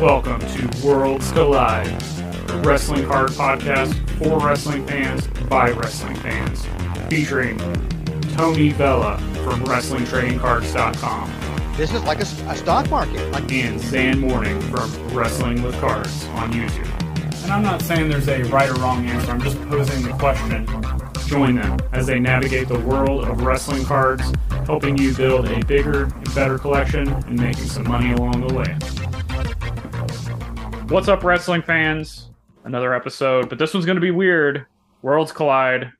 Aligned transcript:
Welcome 0.00 0.40
to 0.40 0.68
Worlds 0.84 1.30
Collide, 1.30 1.86
a 2.50 2.58
wrestling 2.64 3.06
card 3.06 3.30
podcast 3.30 3.94
for 4.18 4.44
wrestling 4.44 4.84
fans 4.88 5.28
by 5.48 5.70
wrestling 5.70 6.16
fans, 6.16 6.66
featuring 7.08 7.56
Tony 8.32 8.70
Vella 8.70 9.18
from 9.44 9.62
WrestlingTradingCards.com 9.64 11.74
This 11.76 11.94
is 11.94 12.02
like 12.02 12.18
a 12.18 12.24
stock 12.24 12.90
market. 12.90 13.30
Like 13.30 13.50
and 13.52 13.80
San 13.80 14.18
Morning 14.18 14.60
from 14.62 14.90
Wrestling 15.10 15.62
with 15.62 15.78
Cards 15.80 16.26
on 16.30 16.52
YouTube. 16.52 16.90
And 17.44 17.52
I'm 17.52 17.62
not 17.62 17.80
saying 17.80 18.10
there's 18.10 18.28
a 18.28 18.42
right 18.44 18.68
or 18.68 18.74
wrong 18.74 19.06
answer, 19.06 19.30
I'm 19.30 19.40
just 19.40 19.60
posing 19.68 20.02
the 20.02 20.12
question. 20.14 20.66
Join 21.28 21.54
them 21.54 21.78
as 21.92 22.06
they 22.06 22.18
navigate 22.18 22.66
the 22.66 22.80
world 22.80 23.28
of 23.28 23.42
wrestling 23.42 23.84
cards, 23.84 24.24
helping 24.66 24.98
you 24.98 25.14
build 25.14 25.46
a 25.46 25.64
bigger 25.64 26.04
and 26.04 26.34
better 26.34 26.58
collection 26.58 27.06
and 27.08 27.38
making 27.38 27.66
some 27.66 27.88
money 27.88 28.12
along 28.12 28.44
the 28.46 28.52
way. 28.52 28.76
What's 30.88 31.08
up, 31.08 31.24
wrestling 31.24 31.62
fans? 31.62 32.28
Another 32.64 32.92
episode, 32.92 33.48
but 33.48 33.58
this 33.58 33.72
one's 33.72 33.86
going 33.86 33.96
to 33.96 34.02
be 34.02 34.10
weird. 34.10 34.66
Worlds 35.00 35.32
collide, 35.32 35.90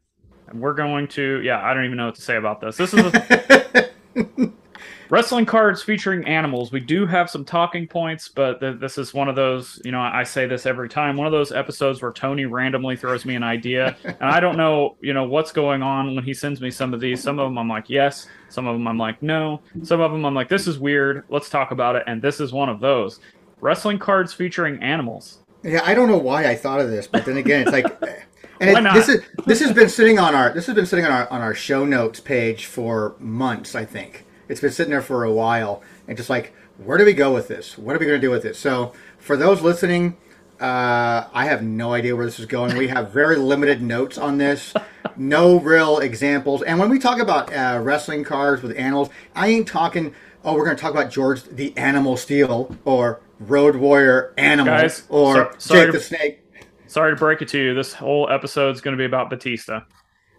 and 0.48 0.60
we're 0.60 0.74
going 0.74 1.08
to, 1.08 1.41
yeah, 1.42 1.64
I 1.64 1.72
don't 1.72 1.86
even 1.86 1.96
know 1.96 2.06
what 2.06 2.16
to 2.16 2.20
say 2.20 2.36
about 2.36 2.60
this. 2.60 2.76
This 2.76 2.92
is 2.92 3.00
a, 3.00 3.91
wrestling 5.10 5.46
cards 5.46 5.82
featuring 5.82 6.26
animals. 6.26 6.70
We 6.70 6.80
do 6.80 7.06
have 7.06 7.30
some 7.30 7.46
talking 7.46 7.88
points, 7.88 8.28
but 8.28 8.60
th- 8.60 8.78
this 8.78 8.98
is 8.98 9.14
one 9.14 9.28
of 9.28 9.36
those, 9.36 9.80
you 9.86 9.91
know, 9.91 10.00
I 10.00 10.22
say 10.22 10.46
this 10.46 10.66
every 10.66 10.91
time, 10.91 11.16
one 11.16 11.26
of 11.26 11.32
those 11.32 11.50
episodes 11.50 12.02
where 12.02 12.12
Tony 12.12 12.44
randomly 12.44 12.94
throws 12.94 13.24
me 13.24 13.36
an 13.36 13.42
idea, 13.42 13.96
and 14.04 14.22
I 14.22 14.38
don't 14.38 14.58
know, 14.58 14.96
you 15.00 15.14
know, 15.14 15.24
what's 15.24 15.50
going 15.50 15.82
on 15.82 16.14
when 16.14 16.24
he 16.24 16.34
sends 16.34 16.60
me 16.60 16.70
some 16.70 16.92
of 16.92 17.00
these. 17.00 17.22
Some 17.22 17.38
of 17.38 17.46
them 17.48 17.56
I'm 17.56 17.69
like, 17.69 17.88
yes. 17.88 18.28
Some 18.50 18.66
of 18.66 18.74
them 18.74 18.86
I'm 18.86 18.98
like, 18.98 19.22
no. 19.22 19.62
Some 19.82 20.02
of 20.02 20.12
them 20.12 20.26
I'm 20.26 20.34
like, 20.34 20.50
this 20.50 20.69
is 20.69 20.78
weird. 20.78 21.24
Let's 21.30 21.48
talk 21.48 21.70
about 21.70 21.96
it. 21.96 22.04
And 22.06 22.20
this 22.20 22.38
is 22.38 22.52
one 22.52 22.69
of 22.69 22.80
those. 22.80 23.19
Wrestling 23.64 23.98
cards 23.98 24.34
featuring 24.34 24.82
animals. 24.82 25.38
yeah, 25.62 25.80
I 25.86 25.94
don't 25.94 26.06
know 26.06 26.18
why 26.18 26.44
I 26.44 26.54
thought 26.54 26.80
of 26.80 26.90
this, 26.90 27.06
but 27.06 27.24
then 27.24 27.38
again, 27.38 27.62
it's 27.62 27.72
like, 27.72 27.86
and 28.60 28.72
Why 28.74 28.78
it, 28.78 28.82
not? 28.82 28.94
this 28.94 29.08
is 29.08 29.22
this 29.46 29.60
has 29.60 29.72
been 29.72 29.88
sitting 29.88 30.18
on 30.18 30.34
our 30.34 30.52
this 30.52 30.66
has 30.66 30.74
been 30.74 30.84
sitting 30.84 31.06
on 31.06 31.10
our 31.10 31.32
on 31.32 31.40
our 31.40 31.54
show 31.54 31.86
notes 31.86 32.20
page 32.20 32.66
for 32.66 33.16
months. 33.18 33.74
I 33.74 33.86
think 33.86 34.26
it's 34.50 34.60
been 34.60 34.70
sitting 34.70 34.90
there 34.90 35.00
for 35.00 35.24
a 35.24 35.32
while, 35.32 35.82
and 36.06 36.14
just 36.14 36.28
like, 36.28 36.52
where 36.76 36.98
do 36.98 37.06
we 37.06 37.14
go 37.14 37.32
with 37.32 37.48
this? 37.48 37.78
What 37.78 37.96
are 37.96 37.98
we 37.98 38.04
going 38.04 38.20
to 38.20 38.26
do 38.26 38.30
with 38.30 38.44
it? 38.44 38.54
So, 38.54 38.92
for 39.16 39.34
those 39.34 39.62
listening, 39.62 40.18
uh, 40.60 41.28
I 41.32 41.46
have 41.46 41.62
no 41.62 41.94
idea 41.94 42.14
where 42.14 42.26
this 42.26 42.38
is 42.38 42.44
going. 42.44 42.76
We 42.76 42.88
have 42.88 43.12
very 43.12 43.36
limited 43.36 43.80
notes 43.80 44.18
on 44.18 44.36
this, 44.36 44.74
no 45.16 45.58
real 45.58 46.00
examples. 46.00 46.60
And 46.62 46.78
when 46.78 46.90
we 46.90 46.98
talk 46.98 47.18
about 47.18 47.50
uh, 47.50 47.80
wrestling 47.82 48.24
cards 48.24 48.62
with 48.62 48.76
animals, 48.76 49.08
I 49.34 49.48
ain't 49.48 49.66
talking. 49.66 50.14
Oh, 50.44 50.52
we're 50.52 50.66
going 50.66 50.76
to 50.76 50.82
talk 50.82 50.92
about 50.92 51.10
George 51.10 51.44
the 51.44 51.74
Animal 51.78 52.18
Steele 52.18 52.76
or 52.84 53.22
Road 53.40 53.77
Warrior 53.77 54.32
Animal 54.38 54.72
Guys, 54.77 55.04
or 55.08 55.34
so- 55.34 55.50
sorry 55.58 55.80
Jake 55.80 55.92
to- 55.92 55.98
the 55.98 56.04
Snake. 56.04 56.40
Sorry 56.86 57.12
to 57.12 57.16
break 57.16 57.42
it 57.42 57.48
to 57.48 57.58
you. 57.58 57.74
This 57.74 57.92
whole 57.92 58.28
episode 58.30 58.75
is 58.75 58.81
going 58.81 58.97
to 58.97 59.00
be 59.00 59.04
about 59.04 59.28
Batista. 59.28 59.81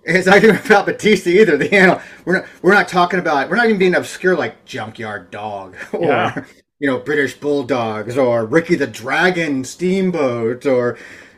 It's 0.05 0.27
not 0.27 0.37
even 0.43 0.55
about 0.65 0.85
Batista 0.85 1.29
either. 1.31 1.57
The 1.57 1.73
animal. 1.75 2.01
We're 2.23 2.37
not. 2.37 2.45
We're 2.61 2.73
not 2.73 2.87
talking 2.87 3.19
about. 3.19 3.49
We're 3.49 3.55
not 3.57 3.65
even 3.65 3.79
being 3.79 3.95
obscure 3.95 4.37
like 4.37 4.63
Junkyard 4.63 5.31
Dog 5.31 5.75
or 5.91 6.05
Yeah. 6.05 6.45
you 6.79 6.87
know 6.87 6.99
British 6.99 7.33
Bulldogs 7.33 8.17
or 8.17 8.45
Ricky 8.45 8.75
the 8.75 8.87
Dragon 8.87 9.63
Steamboat 9.65 10.65
or 10.65 10.97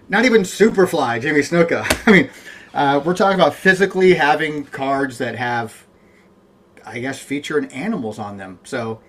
not 0.10 0.26
even 0.26 0.42
Superfly 0.44 1.22
Jimmy 1.22 1.40
Snuka. 1.40 1.86
I 2.08 2.12
mean, 2.12 2.30
uh, 2.74 3.02
we're 3.04 3.16
talking 3.16 3.40
about 3.40 3.56
physically 3.56 4.14
having 4.14 4.66
cards 4.66 5.18
that 5.18 5.36
have, 5.36 5.86
I 6.86 7.00
guess, 7.00 7.18
featuring 7.20 7.72
animals 7.72 8.20
on 8.20 8.38
them. 8.38 8.60
So. 8.66 9.00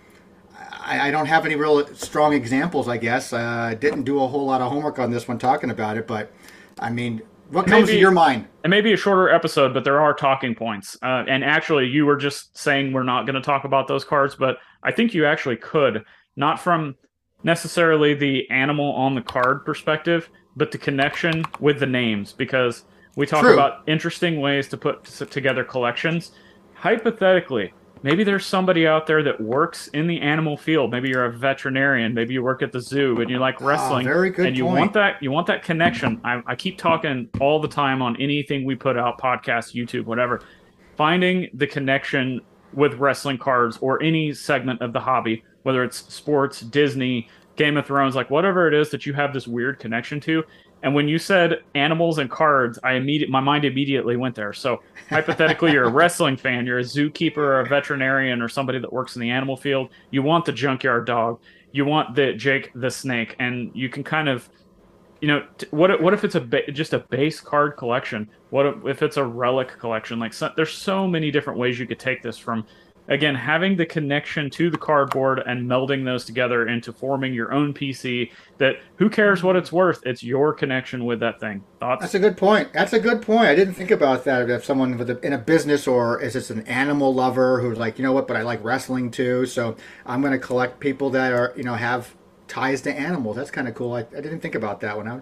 I, 0.88 1.09
I 1.09 1.10
don't 1.10 1.26
have 1.26 1.44
any 1.44 1.54
real 1.54 1.87
strong 1.94 2.32
examples. 2.32 2.88
I 2.88 2.97
guess 2.97 3.32
uh, 3.32 3.75
didn't 3.78 4.04
do 4.04 4.22
a 4.22 4.26
whole 4.26 4.47
lot 4.47 4.60
of 4.60 4.72
homework 4.72 4.99
on 4.99 5.10
this 5.10 5.28
one 5.28 5.38
talking 5.38 5.71
about 5.71 5.97
it, 5.97 6.06
but 6.06 6.32
I 6.78 6.91
mean, 6.91 7.22
what 7.50 7.66
comes 7.66 7.88
to 7.88 7.97
your 7.97 8.10
mind? 8.10 8.47
It 8.65 8.69
may 8.69 8.81
be 8.81 8.93
a 8.93 8.97
shorter 8.97 9.31
episode, 9.31 9.72
but 9.72 9.84
there 9.84 10.00
are 10.00 10.12
talking 10.12 10.54
points. 10.54 10.97
Uh, 11.03 11.25
and 11.28 11.44
actually, 11.44 11.87
you 11.87 12.04
were 12.04 12.16
just 12.16 12.56
saying 12.56 12.93
we're 12.93 13.03
not 13.03 13.25
going 13.25 13.34
to 13.34 13.41
talk 13.41 13.65
about 13.65 13.88
those 13.88 14.04
cards, 14.04 14.34
but 14.34 14.59
I 14.82 14.93
think 14.93 15.15
you 15.15 15.25
actually 15.25 15.56
could, 15.56 16.04
not 16.37 16.60
from 16.60 16.94
necessarily 17.43 18.15
the 18.15 18.49
animal 18.50 18.93
on 18.93 19.15
the 19.15 19.22
card 19.22 19.65
perspective, 19.65 20.28
but 20.56 20.72
the 20.72 20.78
connection 20.78 21.44
with 21.60 21.81
the 21.81 21.87
names, 21.87 22.32
because 22.32 22.84
we 23.16 23.26
talk 23.26 23.43
True. 23.43 23.55
about 23.55 23.82
interesting 23.87 24.41
ways 24.41 24.69
to 24.69 24.76
put 24.76 25.05
together 25.05 25.65
collections. 25.65 26.32
Hypothetically, 26.75 27.72
maybe 28.03 28.25
there's 28.25 28.47
somebody 28.47 28.87
out 28.87 29.07
there 29.07 29.23
that 29.23 29.41
works 29.41 29.89
in 29.89 30.07
the 30.07 30.21
animal 30.21 30.57
field. 30.57 30.91
Maybe 30.91 31.09
you're 31.09 31.25
a 31.25 31.33
veterinarian. 31.33 32.15
Maybe 32.15 32.35
you 32.35 32.43
work 32.43 32.63
at 32.63 32.73
the 32.73 32.81
zoo 32.81 33.21
and 33.21 33.31
you 33.31 33.39
like 33.39 33.61
wrestling. 33.61 34.07
Ah, 34.07 34.11
very 34.11 34.31
good 34.31 34.47
and 34.47 34.57
you 34.57 34.65
point. 34.65 34.79
want 34.79 34.93
that 34.95 35.23
you 35.23 35.31
want 35.31 35.47
that 35.49 35.63
connection. 35.63 36.21
I, 36.25 36.43
I 36.47 36.55
keep 36.55 36.79
talking 36.79 37.29
all 37.41 37.61
the 37.61 37.69
time 37.69 38.03
on 38.03 38.17
anything 38.21 38.65
we 38.65 38.75
put 38.75 38.97
out, 38.97 39.21
podcast, 39.21 39.75
YouTube, 39.75 40.05
whatever. 40.05 40.43
Finding 40.97 41.49
the 41.55 41.67
connection 41.67 42.41
with 42.73 42.95
wrestling 42.95 43.39
cards 43.39 43.79
or 43.81 44.03
any 44.03 44.33
segment 44.33 44.83
of 44.83 44.93
the 44.93 45.01
hobby, 45.01 45.45
whether 45.63 45.83
it's 45.85 46.13
sports, 46.13 46.61
Disney, 46.61 47.29
Game 47.57 47.77
of 47.77 47.87
Thrones, 47.87 48.15
like 48.15 48.31
whatever 48.31 48.69
it 48.69 48.75
is 48.75 48.91
that 48.91 49.05
you 49.05 49.13
have 49.15 49.33
this 49.33 49.47
weird 49.47 49.79
connection 49.79 50.21
to. 50.21 50.45
And 50.83 50.94
when 50.94 51.09
you 51.09 51.19
said 51.19 51.62
animals 51.75 52.19
and 52.19 52.31
cards, 52.31 52.78
I 52.84 52.93
immediate 52.93 53.31
my 53.31 53.41
mind 53.41 53.65
immediately 53.65 54.16
went 54.16 54.34
there. 54.34 54.53
So 54.53 54.83
hypothetically, 55.09 55.72
you're 55.72 55.84
a 55.84 55.91
wrestling 55.93 56.37
fan, 56.37 56.66
you're 56.66 56.78
a 56.78 56.84
zookeeper 56.84 57.39
or 57.39 57.61
a 57.61 57.66
veterinarian 57.66 58.41
or 58.41 58.49
somebody 58.49 58.78
that 58.78 58.93
works 58.93 59.17
in 59.17 59.22
the 59.22 59.31
animal 59.31 59.56
field. 59.56 59.91
You 60.11 60.22
want 60.22 60.44
the 60.44 60.53
junkyard 60.53 61.06
dog, 61.06 61.41
you 61.72 61.84
want 61.84 62.15
the 62.15 62.33
Jake 62.34 62.71
the 62.75 62.91
snake, 62.91 63.34
and 63.38 63.71
you 63.75 63.88
can 63.88 64.05
kind 64.05 64.28
of 64.28 64.49
you 65.21 65.27
know, 65.27 65.44
t- 65.59 65.67
what 65.71 65.91
if- 65.91 66.00
what 66.00 66.15
if 66.15 66.22
it's 66.22 66.37
a 66.37 66.41
ba- 66.41 66.71
just 66.71 66.93
a 66.93 67.00
base 67.11 67.41
card 67.41 67.77
collection? 67.77 68.31
What 68.50 68.67
if, 68.67 68.87
if 68.87 69.03
it's 69.03 69.17
a 69.17 69.25
relic 69.25 69.77
collection? 69.78 70.19
Like, 70.21 70.33
so, 70.33 70.50
there's 70.56 70.72
so 70.72 71.09
many 71.09 71.31
different 71.31 71.59
ways 71.59 71.78
you 71.78 71.87
could 71.87 71.99
take 71.99 72.22
this 72.22 72.38
from. 72.38 72.67
Again, 73.09 73.35
having 73.35 73.77
the 73.77 73.87
connection 73.87 74.51
to 74.51 74.71
the 74.71 74.77
cardboard 74.77 75.43
and 75.47 75.69
melding 75.69 76.05
those 76.05 76.25
together 76.27 76.69
into 76.69 76.93
forming 76.93 77.33
your 77.33 77.53
own 77.53 77.73
PC. 77.73 78.31
That 78.59 78.77
who 78.97 79.09
cares 79.09 79.43
what 79.43 79.57
it's 79.57 79.73
worth? 79.73 80.05
It's 80.05 80.23
your 80.23 80.53
connection 80.53 81.05
with 81.05 81.21
that 81.21 81.41
thing. 81.41 81.65
Thoughts? 81.81 82.03
That's 82.03 82.15
a 82.15 82.19
good 82.19 82.37
point. 82.37 82.73
That's 82.73 82.93
a 82.93 83.01
good 83.01 83.23
point. 83.23 83.47
I 83.47 83.55
didn't 83.55 83.75
think 83.75 83.91
about 83.91 84.25
that. 84.25 84.51
If 84.51 84.65
someone 84.65 85.01
a, 85.01 85.19
in 85.27 85.33
a 85.33 85.39
business 85.39 85.87
or 85.87 86.21
is 86.21 86.35
this 86.35 86.51
an 86.51 86.67
animal 86.67 87.15
lover 87.15 87.61
who's 87.61 87.79
like, 87.79 87.99
you 87.99 88.05
know 88.05 88.13
what, 88.13 88.29
but 88.29 88.37
I 88.37 88.43
like 88.43 88.63
wrestling 88.63 89.11
too, 89.11 89.47
so 89.47 89.77
I'm 90.05 90.21
going 90.21 90.33
to 90.33 90.39
collect 90.39 90.81
people 90.81 91.11
that 91.11 91.33
are, 91.33 91.55
you 91.57 91.63
know, 91.63 91.75
have 91.75 92.15
ties 92.49 92.81
to 92.83 92.93
animals. 92.93 93.37
That's 93.37 93.51
kind 93.51 93.69
of 93.69 93.75
cool. 93.75 93.93
I, 93.93 94.01
I 94.01 94.21
didn't 94.21 94.41
think 94.41 94.55
about 94.55 94.81
that 94.81 94.97
one. 94.97 95.09
I, 95.09 95.21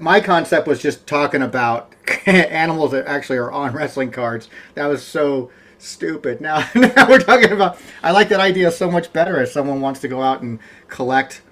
my 0.00 0.20
concept 0.20 0.66
was 0.66 0.80
just 0.80 1.06
talking 1.06 1.42
about 1.42 1.94
animals 2.26 2.90
that 2.90 3.06
actually 3.06 3.38
are 3.38 3.52
on 3.52 3.72
wrestling 3.72 4.10
cards. 4.10 4.48
That 4.74 4.86
was 4.86 5.02
so 5.02 5.50
stupid. 5.78 6.40
Now, 6.40 6.68
now 6.74 7.08
we're 7.08 7.18
talking 7.18 7.52
about. 7.52 7.78
I 8.02 8.10
like 8.12 8.28
that 8.30 8.40
idea 8.40 8.70
so 8.70 8.90
much 8.90 9.12
better. 9.12 9.40
If 9.40 9.50
someone 9.50 9.80
wants 9.80 10.00
to 10.00 10.08
go 10.08 10.22
out 10.22 10.42
and 10.42 10.58
collect 10.88 11.42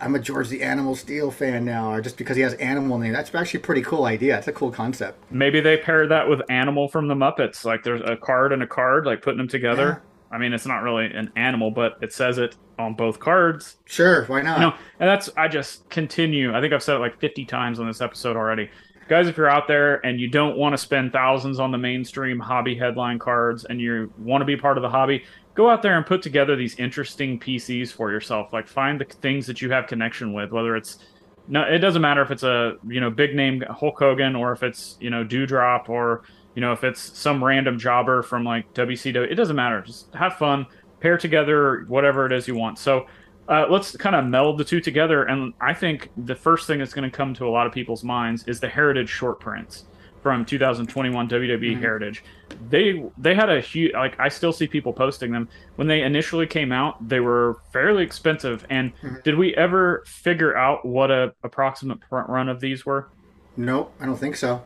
I'm 0.00 0.14
a 0.14 0.18
George 0.18 0.48
the 0.48 0.62
Animal 0.62 0.96
Steele 0.96 1.30
fan 1.30 1.64
now, 1.64 1.92
or 1.92 2.00
just 2.00 2.16
because 2.16 2.36
he 2.36 2.42
has 2.42 2.54
animal 2.54 2.98
name. 2.98 3.12
That's 3.12 3.34
actually 3.34 3.60
a 3.60 3.62
pretty 3.62 3.82
cool 3.82 4.04
idea. 4.04 4.36
It's 4.36 4.48
a 4.48 4.52
cool 4.52 4.70
concept. 4.70 5.22
Maybe 5.30 5.60
they 5.60 5.76
pair 5.76 6.06
that 6.06 6.28
with 6.28 6.42
Animal 6.50 6.88
from 6.88 7.08
the 7.08 7.14
Muppets. 7.14 7.64
Like 7.64 7.82
there's 7.82 8.02
a 8.04 8.16
card 8.16 8.52
and 8.52 8.62
a 8.62 8.66
card, 8.66 9.06
like 9.06 9.22
putting 9.22 9.38
them 9.38 9.48
together. 9.48 10.02
I 10.30 10.38
mean, 10.38 10.52
it's 10.52 10.66
not 10.66 10.82
really 10.82 11.06
an 11.06 11.30
animal, 11.36 11.70
but 11.70 11.96
it 12.02 12.12
says 12.12 12.38
it 12.38 12.56
on 12.78 12.94
both 12.94 13.20
cards. 13.20 13.76
Sure, 13.84 14.24
why 14.26 14.42
not? 14.42 14.58
No, 14.58 14.74
and 14.98 15.08
that's 15.08 15.30
I 15.36 15.46
just 15.46 15.88
continue. 15.90 16.54
I 16.54 16.60
think 16.60 16.72
I've 16.72 16.82
said 16.82 16.96
it 16.96 17.00
like 17.00 17.20
50 17.20 17.44
times 17.44 17.78
on 17.78 17.86
this 17.86 18.00
episode 18.00 18.36
already. 18.36 18.70
Guys, 19.06 19.28
if 19.28 19.36
you're 19.36 19.50
out 19.50 19.68
there 19.68 20.04
and 20.06 20.18
you 20.18 20.28
don't 20.28 20.56
want 20.56 20.72
to 20.72 20.78
spend 20.78 21.12
thousands 21.12 21.60
on 21.60 21.70
the 21.70 21.76
mainstream 21.78 22.38
hobby 22.38 22.74
headline 22.74 23.18
cards 23.18 23.66
and 23.66 23.80
you 23.80 24.10
want 24.18 24.40
to 24.40 24.46
be 24.46 24.56
part 24.56 24.78
of 24.78 24.82
the 24.82 24.88
hobby, 24.88 25.22
go 25.54 25.68
out 25.68 25.82
there 25.82 25.96
and 25.96 26.06
put 26.06 26.22
together 26.22 26.56
these 26.56 26.74
interesting 26.78 27.38
PCs 27.38 27.92
for 27.92 28.10
yourself. 28.10 28.52
Like 28.52 28.66
find 28.66 28.98
the 28.98 29.04
things 29.04 29.46
that 29.46 29.60
you 29.60 29.70
have 29.70 29.86
connection 29.86 30.32
with, 30.32 30.52
whether 30.52 30.74
it's 30.74 30.98
no, 31.46 31.62
it 31.62 31.78
doesn't 31.78 32.00
matter 32.00 32.22
if 32.22 32.30
it's 32.30 32.42
a 32.42 32.76
you 32.88 33.00
know 33.00 33.10
big 33.10 33.34
name 33.34 33.62
Hulk 33.68 33.98
Hogan 33.98 34.34
or 34.34 34.52
if 34.52 34.62
it's 34.62 34.96
you 35.00 35.10
know 35.10 35.22
Dewdrop 35.22 35.90
or 35.90 36.22
you 36.54 36.62
know 36.62 36.72
if 36.72 36.84
it's 36.84 37.00
some 37.18 37.44
random 37.44 37.78
jobber 37.78 38.22
from 38.22 38.44
like 38.44 38.72
WCW. 38.72 39.30
It 39.30 39.34
doesn't 39.34 39.56
matter. 39.56 39.82
Just 39.82 40.12
have 40.14 40.36
fun. 40.38 40.66
pair 41.00 41.18
together 41.18 41.84
whatever 41.88 42.24
it 42.24 42.32
is 42.32 42.48
you 42.48 42.54
want. 42.54 42.78
So 42.78 43.06
uh, 43.48 43.66
let's 43.68 43.96
kind 43.96 44.16
of 44.16 44.24
meld 44.24 44.58
the 44.58 44.64
two 44.64 44.80
together. 44.80 45.24
And 45.24 45.52
I 45.60 45.74
think 45.74 46.10
the 46.16 46.34
first 46.34 46.66
thing 46.66 46.78
that's 46.78 46.94
going 46.94 47.08
to 47.08 47.14
come 47.14 47.34
to 47.34 47.46
a 47.46 47.50
lot 47.50 47.66
of 47.66 47.72
people's 47.72 48.04
minds 48.04 48.44
is 48.46 48.60
the 48.60 48.68
Heritage 48.68 49.08
short 49.08 49.40
prints 49.40 49.84
from 50.22 50.44
2021 50.46 51.28
WWE 51.28 51.60
mm-hmm. 51.60 51.80
Heritage. 51.80 52.24
They 52.70 53.04
they 53.18 53.34
had 53.34 53.50
a 53.50 53.60
huge 53.60 53.92
like 53.92 54.18
I 54.18 54.28
still 54.28 54.52
see 54.52 54.66
people 54.66 54.92
posting 54.92 55.30
them. 55.30 55.48
When 55.76 55.86
they 55.86 56.02
initially 56.02 56.46
came 56.46 56.72
out, 56.72 57.06
they 57.06 57.20
were 57.20 57.60
fairly 57.72 58.02
expensive. 58.02 58.66
And 58.70 58.96
mm-hmm. 58.96 59.16
did 59.22 59.36
we 59.36 59.54
ever 59.54 60.02
figure 60.06 60.56
out 60.56 60.84
what 60.86 61.10
a 61.10 61.34
approximate 61.42 62.00
print 62.00 62.28
run 62.30 62.48
of 62.48 62.60
these 62.60 62.86
were? 62.86 63.10
Nope, 63.56 63.92
I 64.00 64.06
don't 64.06 64.16
think 64.16 64.36
so. 64.36 64.62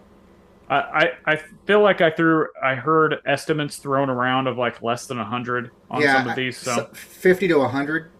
I, 0.70 1.12
I 1.24 1.36
feel 1.66 1.80
like 1.80 2.02
I 2.02 2.10
threw 2.10 2.46
I 2.62 2.74
heard 2.74 3.16
estimates 3.24 3.78
thrown 3.78 4.10
around 4.10 4.48
of 4.48 4.58
like 4.58 4.82
less 4.82 5.06
than 5.06 5.16
hundred 5.16 5.70
on 5.90 6.02
yeah, 6.02 6.18
some 6.18 6.28
of 6.28 6.36
these. 6.36 6.58
So 6.58 6.90
fifty 6.92 7.48
to 7.48 7.66
hundred. 7.66 8.10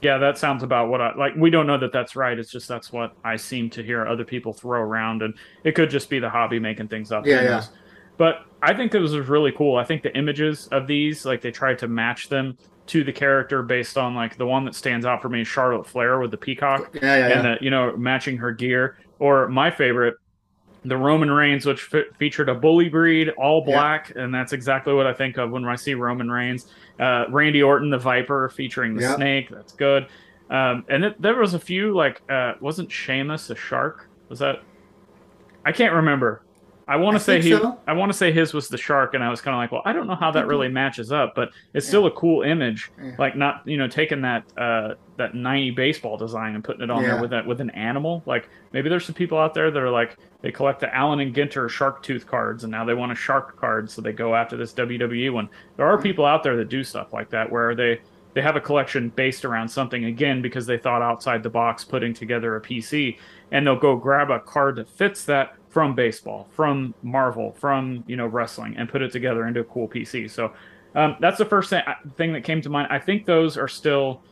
Yeah, 0.00 0.18
that 0.18 0.38
sounds 0.38 0.62
about 0.62 0.88
what 0.88 1.00
I 1.00 1.14
like. 1.14 1.34
We 1.36 1.50
don't 1.50 1.66
know 1.66 1.78
that 1.78 1.92
that's 1.92 2.14
right. 2.14 2.38
It's 2.38 2.50
just 2.50 2.68
that's 2.68 2.92
what 2.92 3.14
I 3.24 3.36
seem 3.36 3.68
to 3.70 3.82
hear 3.82 4.06
other 4.06 4.24
people 4.24 4.52
throw 4.52 4.80
around, 4.80 5.22
and 5.22 5.34
it 5.64 5.74
could 5.74 5.90
just 5.90 6.08
be 6.08 6.18
the 6.18 6.30
hobby 6.30 6.58
making 6.60 6.88
things 6.88 7.10
up. 7.10 7.26
Yeah, 7.26 7.42
yeah. 7.42 7.64
But 8.16 8.46
I 8.62 8.74
think 8.74 8.92
this 8.92 9.10
was 9.12 9.28
really 9.28 9.52
cool. 9.52 9.76
I 9.76 9.84
think 9.84 10.02
the 10.02 10.16
images 10.16 10.68
of 10.68 10.86
these, 10.86 11.24
like 11.24 11.40
they 11.40 11.50
tried 11.50 11.78
to 11.78 11.88
match 11.88 12.28
them 12.28 12.56
to 12.86 13.04
the 13.04 13.12
character 13.12 13.62
based 13.62 13.98
on 13.98 14.14
like 14.14 14.36
the 14.36 14.46
one 14.46 14.64
that 14.64 14.74
stands 14.74 15.04
out 15.04 15.20
for 15.20 15.28
me 15.28 15.42
is 15.42 15.48
Charlotte 15.48 15.86
Flair 15.86 16.20
with 16.20 16.30
the 16.30 16.36
peacock. 16.36 16.90
Yeah, 16.94 17.02
yeah, 17.02 17.26
and 17.26 17.44
yeah. 17.44 17.56
The, 17.58 17.64
you 17.64 17.70
know 17.70 17.96
matching 17.96 18.36
her 18.36 18.52
gear. 18.52 18.98
Or 19.18 19.48
my 19.48 19.70
favorite, 19.70 20.14
the 20.84 20.96
Roman 20.96 21.30
Reigns, 21.30 21.66
which 21.66 21.88
f- 21.92 22.04
featured 22.18 22.48
a 22.48 22.54
bully 22.54 22.88
breed, 22.88 23.30
all 23.30 23.64
black, 23.64 24.12
and 24.16 24.32
that's 24.34 24.52
exactly 24.52 24.94
what 24.94 25.06
I 25.06 25.12
think 25.12 25.36
of 25.36 25.50
when 25.50 25.64
I 25.64 25.76
see 25.76 25.94
Roman 25.94 26.30
Reigns. 26.30 26.66
Uh, 27.00 27.24
Randy 27.30 27.62
Orton, 27.62 27.90
the 27.90 27.98
Viper, 27.98 28.48
featuring 28.50 28.94
the 28.94 29.02
snake. 29.16 29.48
That's 29.50 29.72
good. 29.72 30.06
Um, 30.50 30.84
and 30.88 31.04
it, 31.04 31.20
there 31.20 31.36
was 31.36 31.54
a 31.54 31.58
few 31.58 31.94
like 31.94 32.22
uh, 32.30 32.54
wasn't 32.60 32.90
Sheamus 32.90 33.50
a 33.50 33.56
shark? 33.56 34.08
Was 34.28 34.38
that? 34.38 34.62
I 35.64 35.72
can't 35.72 35.92
remember. 35.94 36.42
I 36.88 36.96
want 36.96 37.16
to 37.16 37.20
say 37.20 37.42
he. 37.42 37.50
So. 37.50 37.78
I 37.86 37.92
want 37.92 38.10
to 38.10 38.16
say 38.16 38.32
his 38.32 38.54
was 38.54 38.68
the 38.68 38.78
shark, 38.78 39.12
and 39.12 39.22
I 39.22 39.28
was 39.28 39.42
kind 39.42 39.54
of 39.54 39.58
like, 39.58 39.70
well, 39.70 39.82
I 39.84 39.92
don't 39.92 40.06
know 40.06 40.14
how 40.14 40.30
that 40.30 40.46
really 40.46 40.68
matches 40.68 41.12
up, 41.12 41.34
but 41.34 41.50
it's 41.74 41.84
yeah. 41.84 41.90
still 41.90 42.06
a 42.06 42.10
cool 42.10 42.42
image. 42.42 42.90
Yeah. 42.98 43.14
Like 43.18 43.36
not, 43.36 43.60
you 43.66 43.76
know, 43.76 43.86
taking 43.86 44.22
that 44.22 44.44
uh, 44.56 44.94
that 45.18 45.34
ninety 45.34 45.70
baseball 45.70 46.16
design 46.16 46.54
and 46.54 46.64
putting 46.64 46.82
it 46.82 46.90
on 46.90 47.02
yeah. 47.02 47.12
there 47.12 47.20
with 47.20 47.30
that 47.30 47.46
with 47.46 47.60
an 47.60 47.68
animal. 47.70 48.22
Like 48.24 48.48
maybe 48.72 48.88
there's 48.88 49.04
some 49.04 49.14
people 49.14 49.36
out 49.36 49.52
there 49.52 49.70
that 49.70 49.82
are 49.82 49.90
like 49.90 50.16
they 50.40 50.50
collect 50.50 50.80
the 50.80 50.94
Allen 50.94 51.20
and 51.20 51.34
Ginter 51.34 51.68
shark 51.68 52.02
tooth 52.02 52.26
cards, 52.26 52.64
and 52.64 52.70
now 52.70 52.86
they 52.86 52.94
want 52.94 53.12
a 53.12 53.16
shark 53.16 53.60
card, 53.60 53.90
so 53.90 54.00
they 54.00 54.12
go 54.12 54.34
after 54.34 54.56
this 54.56 54.72
WWE 54.72 55.30
one. 55.30 55.50
There 55.76 55.86
are 55.86 56.00
people 56.00 56.24
out 56.24 56.42
there 56.42 56.56
that 56.56 56.70
do 56.70 56.82
stuff 56.82 57.12
like 57.12 57.28
that 57.30 57.52
where 57.52 57.74
they 57.74 58.00
they 58.34 58.42
have 58.42 58.56
a 58.56 58.60
collection 58.60 59.08
based 59.10 59.44
around 59.44 59.68
something 59.68 60.04
again 60.04 60.42
because 60.42 60.66
they 60.66 60.78
thought 60.78 61.02
outside 61.02 61.42
the 61.42 61.50
box, 61.50 61.84
putting 61.84 62.12
together 62.14 62.56
a 62.56 62.60
PC, 62.60 63.18
and 63.50 63.66
they'll 63.66 63.76
go 63.78 63.96
grab 63.96 64.30
a 64.30 64.38
card 64.40 64.76
that 64.76 64.88
fits 64.88 65.24
that 65.24 65.54
from 65.68 65.94
baseball, 65.94 66.48
from 66.52 66.94
Marvel, 67.02 67.52
from 67.52 68.04
you 68.06 68.16
know 68.16 68.26
wrestling, 68.26 68.76
and 68.76 68.88
put 68.88 69.02
it 69.02 69.12
together 69.12 69.46
into 69.46 69.60
a 69.60 69.64
cool 69.64 69.88
PC. 69.88 70.30
So 70.30 70.52
um, 70.94 71.16
that's 71.20 71.38
the 71.38 71.44
first 71.44 71.70
thing, 71.70 71.82
thing 72.16 72.32
that 72.32 72.44
came 72.44 72.60
to 72.62 72.70
mind. 72.70 72.88
I 72.90 72.98
think 72.98 73.26
those 73.26 73.56
are 73.56 73.68
still 73.68 74.22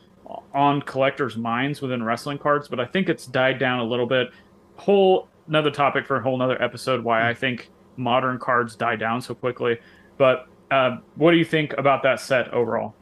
on 0.53 0.81
collectors' 0.81 1.37
minds 1.37 1.81
within 1.81 2.03
wrestling 2.03 2.37
cards, 2.37 2.67
but 2.67 2.79
I 2.79 2.85
think 2.85 3.09
it's 3.09 3.25
died 3.25 3.59
down 3.59 3.79
a 3.79 3.83
little 3.83 4.07
bit. 4.07 4.29
Whole 4.75 5.27
another 5.47 5.71
topic 5.71 6.05
for 6.05 6.17
a 6.17 6.21
whole 6.21 6.35
another 6.35 6.61
episode. 6.61 7.03
Why 7.03 7.29
I 7.29 7.33
think 7.33 7.69
modern 7.95 8.39
cards 8.39 8.75
die 8.75 8.95
down 8.95 9.21
so 9.21 9.33
quickly. 9.33 9.79
But 10.17 10.47
uh, 10.71 10.97
what 11.15 11.31
do 11.31 11.37
you 11.37 11.45
think 11.45 11.73
about 11.77 12.03
that 12.03 12.19
set 12.19 12.53
overall? 12.53 12.95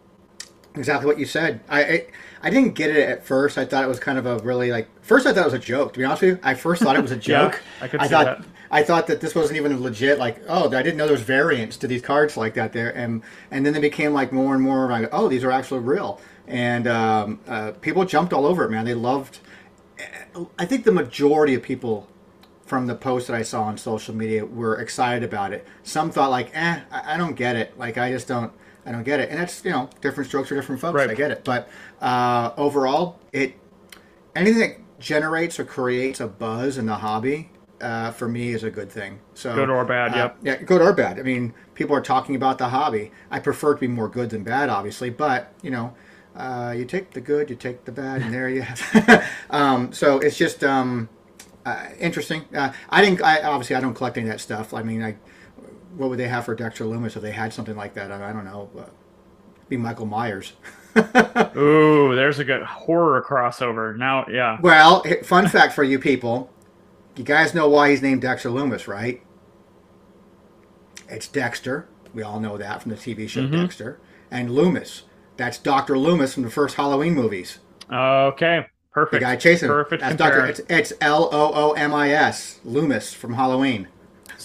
Exactly 0.78 1.06
what 1.06 1.20
you 1.20 1.26
said. 1.26 1.60
I, 1.70 1.84
I, 1.84 2.06
I 2.44 2.50
didn't 2.50 2.74
get 2.74 2.90
it 2.90 3.08
at 3.10 3.26
first. 3.26 3.58
I 3.58 3.66
thought 3.66 3.84
it 3.84 3.88
was 3.88 4.00
kind 4.00 4.18
of 4.18 4.26
a 4.26 4.38
really 4.40 4.72
like. 4.72 4.88
First, 5.02 5.26
I 5.26 5.34
thought 5.34 5.42
it 5.42 5.46
was 5.46 5.54
a 5.54 5.60
joke. 5.60 5.94
To 5.94 6.00
be 6.00 6.06
honest 6.06 6.22
with 6.22 6.32
you, 6.32 6.40
I 6.44 6.54
first 6.54 6.82
thought 6.84 6.96
it 6.96 7.02
was 7.02 7.12
a 7.12 7.18
joke. 7.34 7.62
yeah, 7.80 7.86
I 7.86 7.88
could 7.88 8.00
I 8.00 8.04
see 8.04 8.10
thought, 8.10 8.26
that. 8.26 8.46
I 8.72 8.84
thought 8.84 9.08
that 9.08 9.22
this 9.22 9.36
wasn't 9.36 9.58
even 9.58 9.82
legit. 9.82 10.20
Like, 10.20 10.42
oh, 10.48 10.68
I 10.68 10.82
didn't 10.84 10.98
know 10.98 11.06
there 11.06 11.14
was 11.14 11.22
variants 11.22 11.78
to 11.78 11.88
these 11.88 12.02
cards 12.02 12.38
like 12.38 12.54
that 12.56 12.74
there, 12.74 12.96
and 12.96 13.24
and 13.52 13.66
then 13.66 13.74
they 13.74 13.80
became 13.80 14.14
like 14.14 14.32
more 14.32 14.54
and 14.54 14.64
more 14.64 14.90
like, 14.90 15.10
oh, 15.12 15.30
these 15.30 15.44
are 15.44 15.52
actually 15.52 15.82
real, 15.82 16.20
and 16.48 16.88
um, 16.88 17.40
uh, 17.48 17.72
people 17.82 18.06
jumped 18.06 18.34
all 18.34 18.46
over 18.46 18.64
it, 18.66 18.72
man. 18.72 18.86
They 18.86 18.94
loved. 18.94 19.40
I 20.60 20.66
think 20.66 20.84
the 20.84 20.92
majority 20.92 21.54
of 21.54 21.64
people 21.64 22.08
from 22.66 22.88
the 22.88 22.96
posts 22.96 23.28
that 23.28 23.36
I 23.36 23.44
saw 23.44 23.64
on 23.64 23.78
social 23.78 24.14
media 24.14 24.46
were 24.46 24.76
excited 24.76 25.24
about 25.24 25.54
it. 25.54 25.66
Some 25.84 26.12
thought 26.12 26.32
like, 26.32 26.50
eh, 26.54 26.82
I, 26.92 27.14
I 27.14 27.18
don't 27.18 27.36
get 27.36 27.56
it. 27.56 27.78
Like, 27.78 27.98
I 27.98 28.12
just 28.12 28.28
don't. 28.28 28.52
I 28.86 28.92
don't 28.92 29.04
get 29.04 29.20
it. 29.20 29.30
And 29.30 29.40
that's 29.40 29.64
you 29.66 29.72
know 29.72 29.90
different 30.02 30.28
strokes 30.28 30.50
for 30.50 30.56
different 30.56 30.82
folks. 30.82 30.96
Right. 30.96 31.10
I 31.10 31.14
get 31.14 31.32
it, 31.32 31.44
but 31.44 31.70
uh, 32.02 32.52
overall, 32.58 33.20
it 33.32 33.56
anything 34.36 34.60
that 34.60 35.00
generates 35.00 35.60
or 35.60 35.66
creates 35.66 36.20
a 36.20 36.28
buzz 36.28 36.78
in 36.78 36.86
the 36.86 36.96
hobby 36.96 37.50
uh, 37.82 38.12
for 38.12 38.28
me 38.28 38.50
is 38.50 38.64
a 38.64 38.72
good 38.72 38.92
thing. 38.92 39.20
So 39.34 39.56
good 39.56 39.70
or 39.70 39.84
bad, 39.86 40.14
uh, 40.14 40.18
yep. 40.18 40.38
Yeah, 40.42 40.56
good 40.64 40.82
or 40.82 40.94
bad. 40.94 41.20
I 41.20 41.24
mean, 41.24 41.54
people 41.74 41.96
are 41.96 42.02
talking 42.02 42.36
about 42.36 42.58
the 42.58 42.70
hobby. 42.70 43.12
I 43.32 43.40
prefer 43.40 43.74
to 43.74 43.80
be 43.80 43.88
more 43.88 44.08
good 44.08 44.30
than 44.30 44.44
bad, 44.44 44.70
obviously, 44.70 45.10
but 45.10 45.54
you 45.62 45.72
know. 45.72 45.94
Uh, 46.36 46.74
you 46.76 46.84
take 46.84 47.12
the 47.12 47.22
good, 47.22 47.50
you 47.50 47.56
take 47.56 47.86
the 47.86 47.94
bad, 47.94 48.22
and 48.22 48.34
there 48.34 48.50
you 48.50 48.62
have. 48.62 49.26
um, 49.50 49.94
so 49.94 50.20
it's 50.20 50.36
just 50.36 50.66
um, 50.66 51.08
uh, 51.66 51.88
interesting. 51.98 52.44
Uh, 52.54 52.74
I 52.90 53.02
didn't. 53.02 53.22
I 53.22 53.42
obviously 53.42 53.76
I 53.78 53.80
don't 53.80 53.94
collect 53.94 54.18
any 54.18 54.28
of 54.28 54.34
that 54.34 54.40
stuff. 54.40 54.74
I 54.74 54.84
mean, 54.84 55.02
I 55.02 55.16
what 55.96 56.10
would 56.10 56.20
they 56.20 56.28
have 56.28 56.46
for 56.46 56.56
Dexter 56.56 56.86
Lumis 56.86 57.16
if 57.16 57.22
they 57.22 57.32
had 57.32 57.54
something 57.54 57.76
like 57.76 57.94
that? 57.96 58.12
I, 58.12 58.32
don't 58.32 58.46
know. 58.46 58.70
be 59.70 59.78
Michael 59.78 60.06
Myers. 60.06 60.54
Ooh, 61.58 62.16
there's 62.16 62.40
a 62.40 62.46
good 62.46 62.64
horror 62.64 63.24
crossover. 63.28 63.96
Now, 63.98 64.26
yeah. 64.30 64.60
Well, 64.62 65.04
fun 65.24 65.48
fact 65.48 65.74
for 65.74 65.84
you 65.84 66.00
people. 66.00 66.52
You 67.16 67.24
guys 67.24 67.54
know 67.54 67.68
why 67.70 67.92
he's 67.92 68.02
named 68.02 68.22
Dexter 68.22 68.50
Lumis, 68.50 68.88
right? 68.88 69.22
It's 71.08 71.28
Dexter. 71.28 71.88
We 72.14 72.24
all 72.24 72.40
know 72.40 72.58
that 72.58 72.82
from 72.82 72.92
the 72.92 72.98
TV 72.98 73.28
show 73.28 73.42
mm-hmm. 73.42 73.62
Dexter. 73.62 74.00
And 74.32 74.52
Loomis. 74.52 75.04
That's 75.38 75.58
Dr. 75.58 75.98
Loomis 75.98 76.34
from 76.34 76.44
the 76.44 76.50
first 76.50 76.76
Halloween 76.76 77.14
movies. 77.14 77.60
Okay. 77.92 78.66
Perfect. 78.92 79.12
The 79.12 79.20
guy 79.20 79.36
chasing 79.36 79.68
Perfect. 79.68 80.02
That's 80.02 80.16
Dr. 80.16 80.46
It's, 80.46 80.62
it's 80.70 80.94
L 81.02 81.30
O 81.32 81.52
O 81.54 81.72
M 81.74 81.94
I 81.94 82.12
S. 82.12 82.60
Loomis 82.64 83.14
from 83.14 83.34
Halloween. 83.34 83.90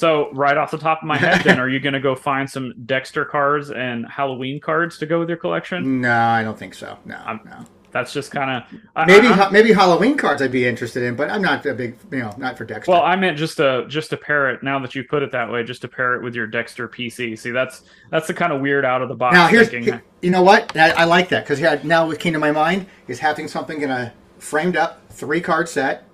So, 0.00 0.32
right 0.32 0.56
off 0.56 0.70
the 0.70 0.78
top 0.78 1.02
of 1.02 1.06
my 1.06 1.18
head, 1.18 1.42
then, 1.44 1.60
are 1.60 1.68
you 1.74 1.78
going 1.78 1.92
to 1.92 2.00
go 2.00 2.14
find 2.14 2.48
some 2.48 2.72
Dexter 2.86 3.26
cards 3.26 3.70
and 3.70 4.06
Halloween 4.06 4.58
cards 4.58 4.96
to 4.96 5.04
go 5.04 5.18
with 5.18 5.28
your 5.28 5.36
collection? 5.36 6.00
No, 6.00 6.16
I 6.16 6.42
don't 6.42 6.58
think 6.58 6.72
so. 6.72 6.96
No, 7.04 7.16
I'm, 7.16 7.38
no. 7.44 7.66
That's 7.90 8.10
just 8.14 8.30
kind 8.30 8.64
of 8.64 9.06
maybe 9.06 9.26
I, 9.26 9.50
maybe 9.50 9.72
Halloween 9.72 10.16
cards 10.16 10.40
I'd 10.40 10.52
be 10.52 10.66
interested 10.66 11.02
in, 11.02 11.16
but 11.16 11.28
I'm 11.28 11.42
not 11.42 11.66
a 11.66 11.74
big 11.74 11.96
you 12.10 12.20
know 12.20 12.32
not 12.38 12.56
for 12.56 12.64
Dexter. 12.64 12.90
Well, 12.90 13.02
I 13.02 13.14
meant 13.16 13.36
just 13.36 13.58
to 13.58 13.84
just 13.88 14.08
to 14.10 14.16
pair 14.16 14.48
it. 14.50 14.62
Now 14.62 14.78
that 14.78 14.94
you 14.94 15.04
put 15.04 15.22
it 15.22 15.32
that 15.32 15.50
way, 15.50 15.64
just 15.64 15.82
to 15.82 15.88
pair 15.88 16.14
it 16.14 16.22
with 16.22 16.34
your 16.34 16.46
Dexter 16.46 16.88
PC. 16.88 17.36
See, 17.36 17.50
that's 17.50 17.82
that's 18.10 18.26
the 18.28 18.32
kind 18.32 18.52
of 18.52 18.60
weird 18.60 18.86
out 18.86 19.02
of 19.02 19.08
the 19.08 19.16
box 19.16 19.34
now, 19.34 19.48
here's, 19.48 19.68
thinking. 19.68 20.00
you 20.22 20.30
know 20.30 20.42
what? 20.42 20.74
I, 20.76 20.90
I 20.90 21.04
like 21.04 21.28
that 21.30 21.44
because 21.44 21.58
here 21.58 21.80
now 21.82 22.06
what 22.06 22.20
came 22.20 22.32
to 22.32 22.38
my 22.38 22.52
mind 22.52 22.86
is 23.08 23.18
having 23.18 23.48
something 23.48 23.82
in 23.82 23.90
a 23.90 24.14
framed 24.38 24.76
up 24.76 25.10
three 25.10 25.40
card 25.40 25.68
set. 25.68 26.06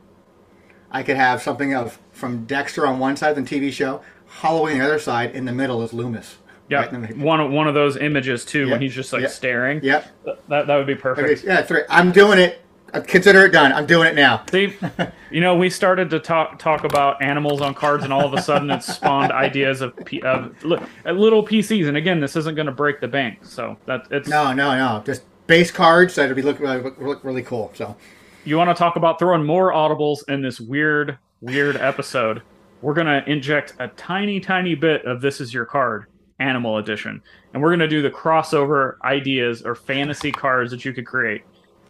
I 0.90 1.02
could 1.02 1.16
have 1.16 1.42
something 1.42 1.74
of 1.74 1.98
from 2.16 2.46
Dexter 2.46 2.86
on 2.86 2.98
one 2.98 3.16
side 3.16 3.36
the 3.36 3.42
TV 3.42 3.70
show, 3.70 4.02
Halloween 4.26 4.74
on 4.74 4.78
the 4.80 4.84
other 4.86 4.98
side, 4.98 5.34
in 5.34 5.44
the 5.44 5.52
middle 5.52 5.82
is 5.82 5.92
Loomis. 5.92 6.36
Yeah, 6.68 6.86
right 6.86 7.16
one 7.16 7.40
of 7.40 7.52
one 7.52 7.68
of 7.68 7.74
those 7.74 7.96
images 7.96 8.44
too, 8.44 8.68
when 8.70 8.80
he's 8.80 8.94
just 8.94 9.12
like 9.12 9.28
staring. 9.28 9.80
Yep, 9.84 10.06
that 10.48 10.66
that 10.66 10.76
would 10.76 10.86
be 10.86 10.96
perfect. 10.96 11.44
Yeah, 11.44 11.56
that's 11.56 11.70
right. 11.70 11.84
I'm 11.88 12.10
doing 12.10 12.40
it. 12.40 12.60
Uh, 12.92 13.00
consider 13.00 13.44
it 13.44 13.50
done. 13.50 13.72
I'm 13.72 13.86
doing 13.86 14.08
it 14.08 14.14
now. 14.16 14.44
See, 14.50 14.74
you 15.30 15.40
know, 15.40 15.54
we 15.54 15.70
started 15.70 16.10
to 16.10 16.18
talk 16.18 16.58
talk 16.58 16.82
about 16.82 17.22
animals 17.22 17.60
on 17.60 17.72
cards, 17.72 18.02
and 18.02 18.12
all 18.12 18.24
of 18.24 18.34
a 18.34 18.42
sudden, 18.42 18.68
it 18.70 18.82
spawned 18.82 19.30
ideas 19.46 19.80
of 19.80 19.94
P, 20.04 20.20
of 20.22 20.52
uh, 20.64 21.12
little 21.12 21.46
PCs. 21.46 21.86
And 21.86 21.96
again, 21.96 22.18
this 22.18 22.34
isn't 22.34 22.56
going 22.56 22.66
to 22.66 22.72
break 22.72 23.00
the 23.00 23.08
bank, 23.08 23.44
so 23.44 23.76
that 23.86 24.08
it's 24.10 24.28
no, 24.28 24.52
no, 24.52 24.76
no. 24.76 25.04
Just 25.04 25.22
base 25.46 25.70
cards 25.70 26.16
that'd 26.16 26.34
be 26.34 26.42
look, 26.42 26.58
look, 26.58 26.98
look 26.98 27.22
really 27.22 27.42
cool. 27.42 27.70
So, 27.74 27.96
you 28.44 28.56
want 28.56 28.70
to 28.70 28.74
talk 28.74 28.96
about 28.96 29.20
throwing 29.20 29.44
more 29.44 29.72
audibles 29.72 30.28
in 30.28 30.42
this 30.42 30.60
weird, 30.60 31.18
weird 31.40 31.76
episode? 31.76 32.42
we're 32.82 32.94
going 32.94 33.06
to 33.06 33.28
inject 33.30 33.74
a 33.78 33.88
tiny, 33.88 34.40
tiny 34.40 34.74
bit 34.74 35.04
of 35.04 35.20
This 35.20 35.40
Is 35.40 35.52
Your 35.52 35.64
Card 35.64 36.06
Animal 36.38 36.78
Edition. 36.78 37.22
And 37.52 37.62
we're 37.62 37.70
going 37.70 37.80
to 37.80 37.88
do 37.88 38.02
the 38.02 38.10
crossover 38.10 38.94
ideas 39.02 39.62
or 39.62 39.74
fantasy 39.74 40.30
cards 40.30 40.70
that 40.70 40.84
you 40.84 40.92
could 40.92 41.06
create. 41.06 41.42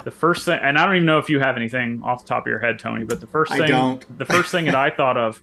The 0.05 0.11
first 0.11 0.45
thing, 0.45 0.59
and 0.63 0.79
I 0.79 0.87
don't 0.87 0.97
even 0.97 1.07
know 1.07 1.19
if 1.19 1.29
you 1.29 1.41
have 1.41 1.57
anything 1.57 2.01
off 2.05 2.23
the 2.23 2.29
top 2.29 2.45
of 2.45 2.47
your 2.47 2.61
head, 2.61 2.79
Tony, 2.79 3.05
but 3.05 3.21
the 3.21 3.27
first 3.27 3.53
thing, 3.53 4.03
the 4.17 4.25
first 4.25 4.53
thing 4.53 4.67
that 4.67 4.75
I 4.75 4.91
thought 4.97 5.17
of, 5.17 5.43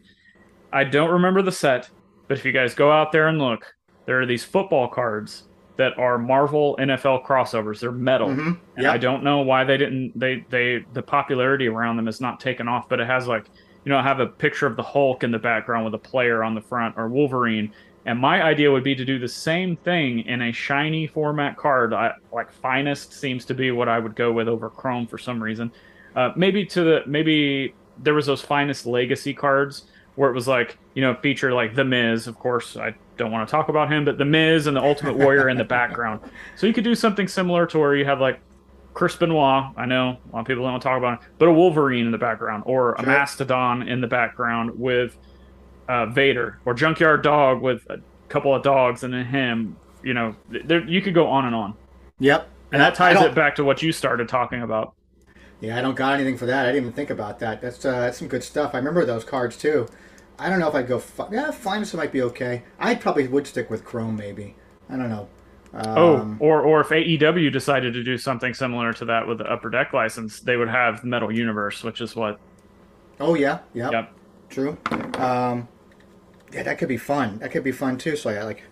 I 0.72 0.86
don't 0.86 1.12
remember 1.12 1.42
the 1.42 1.52
set, 1.52 1.90
but 2.28 2.38
if 2.38 2.46
you 2.46 2.52
guys 2.52 2.74
go 2.74 2.92
out 2.92 3.12
there 3.12 3.28
and 3.28 3.40
look, 3.40 3.76
there 4.06 4.22
are 4.22 4.26
these 4.26 4.44
football 4.44 4.88
cards 4.88 5.44
that 5.76 5.98
are 5.98 6.18
Marvel 6.18 6.78
NFL 6.80 7.26
crossovers. 7.26 7.80
They're 7.80 7.92
metal. 7.92 8.30
Mm-hmm. 8.30 8.48
Yep. 8.48 8.58
And 8.78 8.88
I 8.88 8.98
don't 8.98 9.24
know 9.24 9.42
why 9.42 9.64
they 9.64 9.78
didn't 9.78 10.18
they 10.18 10.46
they 10.50 10.86
the 10.94 11.02
popularity 11.02 11.68
around 11.68 11.98
them 11.98 12.08
is 12.08 12.22
not 12.22 12.40
taken 12.40 12.68
off, 12.68 12.88
but 12.88 13.00
it 13.00 13.08
has 13.08 13.28
like 13.28 13.48
you 13.86 13.92
know, 13.92 14.02
have 14.02 14.20
a 14.20 14.28
picture 14.28 14.66
of 14.66 14.76
the 14.76 14.84
Hulk 14.84 15.24
in 15.24 15.32
the 15.32 15.40
background 15.40 15.86
with 15.86 15.94
a 15.94 16.00
player 16.00 16.44
on 16.44 16.56
the 16.56 16.62
front 16.62 16.96
or 16.98 17.08
Wolverine. 17.08 17.74
And 18.06 18.20
my 18.20 18.42
idea 18.42 18.72
would 18.72 18.84
be 18.84 18.96
to 18.96 19.06
do 19.06 19.18
the 19.18 19.28
same 19.28 19.78
thing 19.78 20.20
in 20.20 20.42
a 20.42 20.52
shiny 20.52 21.08
format 21.08 21.56
card. 21.58 21.94
I, 21.94 22.14
like 22.32 22.52
finest 22.52 23.14
seems 23.14 23.46
to 23.46 23.54
be 23.54 23.72
what 23.72 23.88
I 23.88 24.00
would 24.00 24.16
go 24.16 24.32
with 24.32 24.48
over 24.48 24.70
Chrome 24.70 25.08
for 25.08 25.18
some 25.18 25.42
reason. 25.42 25.72
Uh, 26.16 26.32
maybe 26.36 26.66
to 26.66 26.84
the 26.84 27.04
maybe 27.08 27.74
there 27.98 28.14
was 28.14 28.26
those 28.26 28.42
finest 28.42 28.86
legacy 28.86 29.34
cards 29.34 29.86
where 30.16 30.30
it 30.30 30.34
was 30.34 30.48
like 30.48 30.78
you 30.94 31.02
know 31.02 31.16
feature 31.16 31.54
like 31.54 31.76
the 31.76 31.84
Miz. 31.84 32.28
Of 32.28 32.38
course, 32.38 32.76
I 32.76 32.94
don't 33.18 33.32
want 33.32 33.48
to 33.48 33.52
talk 33.52 33.70
about 33.70 33.92
him, 33.92 34.06
but 34.06 34.18
the 34.18 34.26
Miz 34.26 34.68
and 34.68 34.76
the 34.76 34.84
Ultimate 34.84 35.16
Warrior 35.18 35.50
in 35.50 35.58
the 35.58 35.64
background. 35.64 36.20
So 36.56 36.68
you 36.68 36.74
could 36.74 36.84
do 36.84 36.94
something 36.94 37.28
similar 37.28 37.66
to 37.68 37.80
where 37.80 37.96
you 37.96 38.06
have 38.06 38.22
like 38.22 38.40
Chris 38.94 39.16
Benoit. 39.16 39.66
I 39.76 39.86
know 39.86 40.18
a 40.32 40.36
lot 40.36 40.42
of 40.42 40.46
people 40.46 40.64
don't 40.64 40.80
talk 40.80 40.98
about 40.98 41.22
him, 41.22 41.30
but 41.40 41.48
a 41.48 41.54
Wolverine 41.54 42.06
in 42.06 42.12
the 42.12 42.18
background 42.18 42.64
or 42.66 42.94
a 42.94 43.06
Mastodon 43.06 43.88
in 43.88 44.02
the 44.02 44.08
background 44.08 44.78
with 44.78 45.18
uh, 45.88 46.06
Vader 46.08 46.60
or 46.66 46.74
Junkyard 46.74 47.22
Dog 47.24 47.62
with 47.62 47.86
a 47.90 48.00
couple 48.30 48.54
of 48.54 48.64
dogs 48.64 49.04
and 49.04 49.14
then 49.14 49.26
him. 49.26 49.76
You 50.04 50.14
know, 50.14 50.36
there 50.50 50.84
you 50.88 51.02
could 51.02 51.14
go 51.14 51.28
on 51.28 51.46
and 51.46 51.56
on, 51.56 51.76
Yep. 52.20 52.50
and 52.74 52.82
that 52.82 52.94
ties 52.94 53.22
it 53.22 53.34
back 53.34 53.56
to 53.56 53.64
what 53.64 53.82
you 53.82 53.92
started 53.94 54.28
talking 54.28 54.62
about. 54.62 54.94
Yeah, 55.62 55.78
I 55.78 55.82
don't 55.82 55.96
got 55.96 56.16
anything 56.16 56.38
for 56.38 56.46
that. 56.46 56.66
I 56.66 56.72
didn't 56.74 56.84
even 56.84 56.94
think 56.94 57.10
about 57.10 57.40
that. 57.40 57.62
That's 57.62 57.86
uh, 57.86 58.02
that's 58.02 58.18
some 58.18 58.28
good 58.28 58.44
stuff. 58.44 58.72
I 58.74 58.78
remember 58.80 59.06
those 59.06 59.24
cards 59.24 59.56
too. 59.58 59.88
I 60.38 60.50
don't 60.50 60.60
know 60.60 60.68
if 60.68 60.76
I'd 60.76 60.88
go. 60.90 61.00
Fi- 61.00 61.30
yeah, 61.32 61.52
Finest 61.52 61.96
might 61.96 62.12
be 62.12 62.22
okay. 62.24 62.64
I 62.80 62.96
probably 62.96 63.28
would 63.30 63.48
stick 63.48 63.70
with 63.70 63.86
Chrome 63.86 64.18
maybe. 64.18 64.56
I 64.90 64.98
don't 64.98 65.10
know. 65.10 65.30
Oh, 65.96 66.22
Um, 66.22 66.38
or 66.40 66.62
or 66.62 66.82
if 66.82 66.90
AEW 66.90 67.52
decided 67.52 67.94
to 67.96 68.04
do 68.04 68.18
something 68.18 68.54
similar 68.54 68.94
to 68.94 69.06
that 69.06 69.28
with 69.28 69.40
the 69.40 69.46
Upper 69.52 69.70
Deck 69.70 69.94
license, 69.94 70.40
they 70.42 70.56
would 70.58 70.70
have 70.70 71.04
Metal 71.04 71.32
Universe, 71.32 71.84
which 71.84 72.02
is 72.02 72.16
what. 72.16 72.40
oh 73.20 73.36
yeah, 73.36 73.60
yeah, 73.74 73.92
Yep. 73.92 74.14
true. 74.50 74.78
Um, 75.18 75.70
yeah, 76.52 76.64
that 76.64 76.78
could 76.78 76.90
be 76.90 76.98
fun. 76.98 77.40
That 77.40 77.52
could 77.52 77.64
be 77.64 77.72
fun 77.72 77.98
too. 77.98 78.16
So 78.16 78.30
yeah, 78.30 78.44
like 78.44 78.64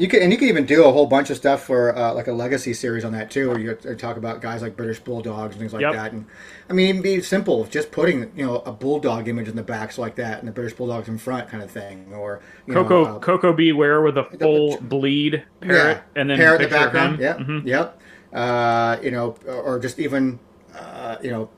you 0.00 0.08
could, 0.08 0.22
and 0.22 0.32
you 0.32 0.38
could 0.38 0.48
even 0.48 0.64
do 0.66 0.84
a 0.84 0.90
whole 0.92 1.06
bunch 1.06 1.30
of 1.30 1.36
stuff 1.36 1.64
for 1.64 1.94
uh, 1.96 2.14
like 2.14 2.26
a 2.26 2.32
legacy 2.32 2.72
series 2.72 3.04
on 3.04 3.12
that 3.12 3.30
too, 3.30 3.50
where 3.50 3.58
you 3.58 3.74
talk 3.96 4.16
about 4.16 4.40
guys 4.40 4.62
like 4.62 4.76
British 4.76 4.98
Bulldogs 5.00 5.54
and 5.54 5.60
things 5.60 5.72
like 5.72 5.82
Yep. 5.82 5.92
that. 5.92 6.12
And 6.12 6.24
I 6.68 6.72
mean, 6.72 6.88
it'd 6.90 7.02
be 7.02 7.20
simple, 7.20 7.64
just 7.64 7.90
putting 7.92 8.32
you 8.34 8.46
know 8.46 8.56
a 8.66 8.72
bulldog 8.72 9.28
image 9.28 9.48
in 9.48 9.56
the 9.56 9.62
back, 9.62 9.92
so 9.92 10.00
like 10.02 10.14
that, 10.16 10.38
and 10.38 10.48
the 10.48 10.52
British 10.52 10.72
Bulldogs 10.76 11.08
in 11.08 11.18
front, 11.18 11.48
kind 11.48 11.62
of 11.62 11.70
thing, 11.70 12.12
or 12.14 12.40
you 12.66 12.72
Koko 12.74 13.04
know, 13.04 13.16
uh, 13.16 13.18
Koko 13.18 13.52
B. 13.52 13.72
Ware 13.72 14.00
with 14.02 14.16
a 14.16 14.24
full 14.38 14.78
bleed 14.80 15.44
parrot, 15.60 16.02
and 16.16 16.30
then 16.30 16.38
parrot 16.38 16.62
in 16.62 16.68
the 16.70 16.74
background. 16.74 17.18
Yep, 17.20 17.38
Mhm. 17.38 17.66
yep. 17.66 18.00
Uh, 18.32 18.96
you 19.02 19.10
know, 19.10 19.36
or 19.46 19.78
just 19.78 19.98
even 19.98 20.38
uh, 20.74 21.16
you 21.22 21.30
know, 21.30 21.50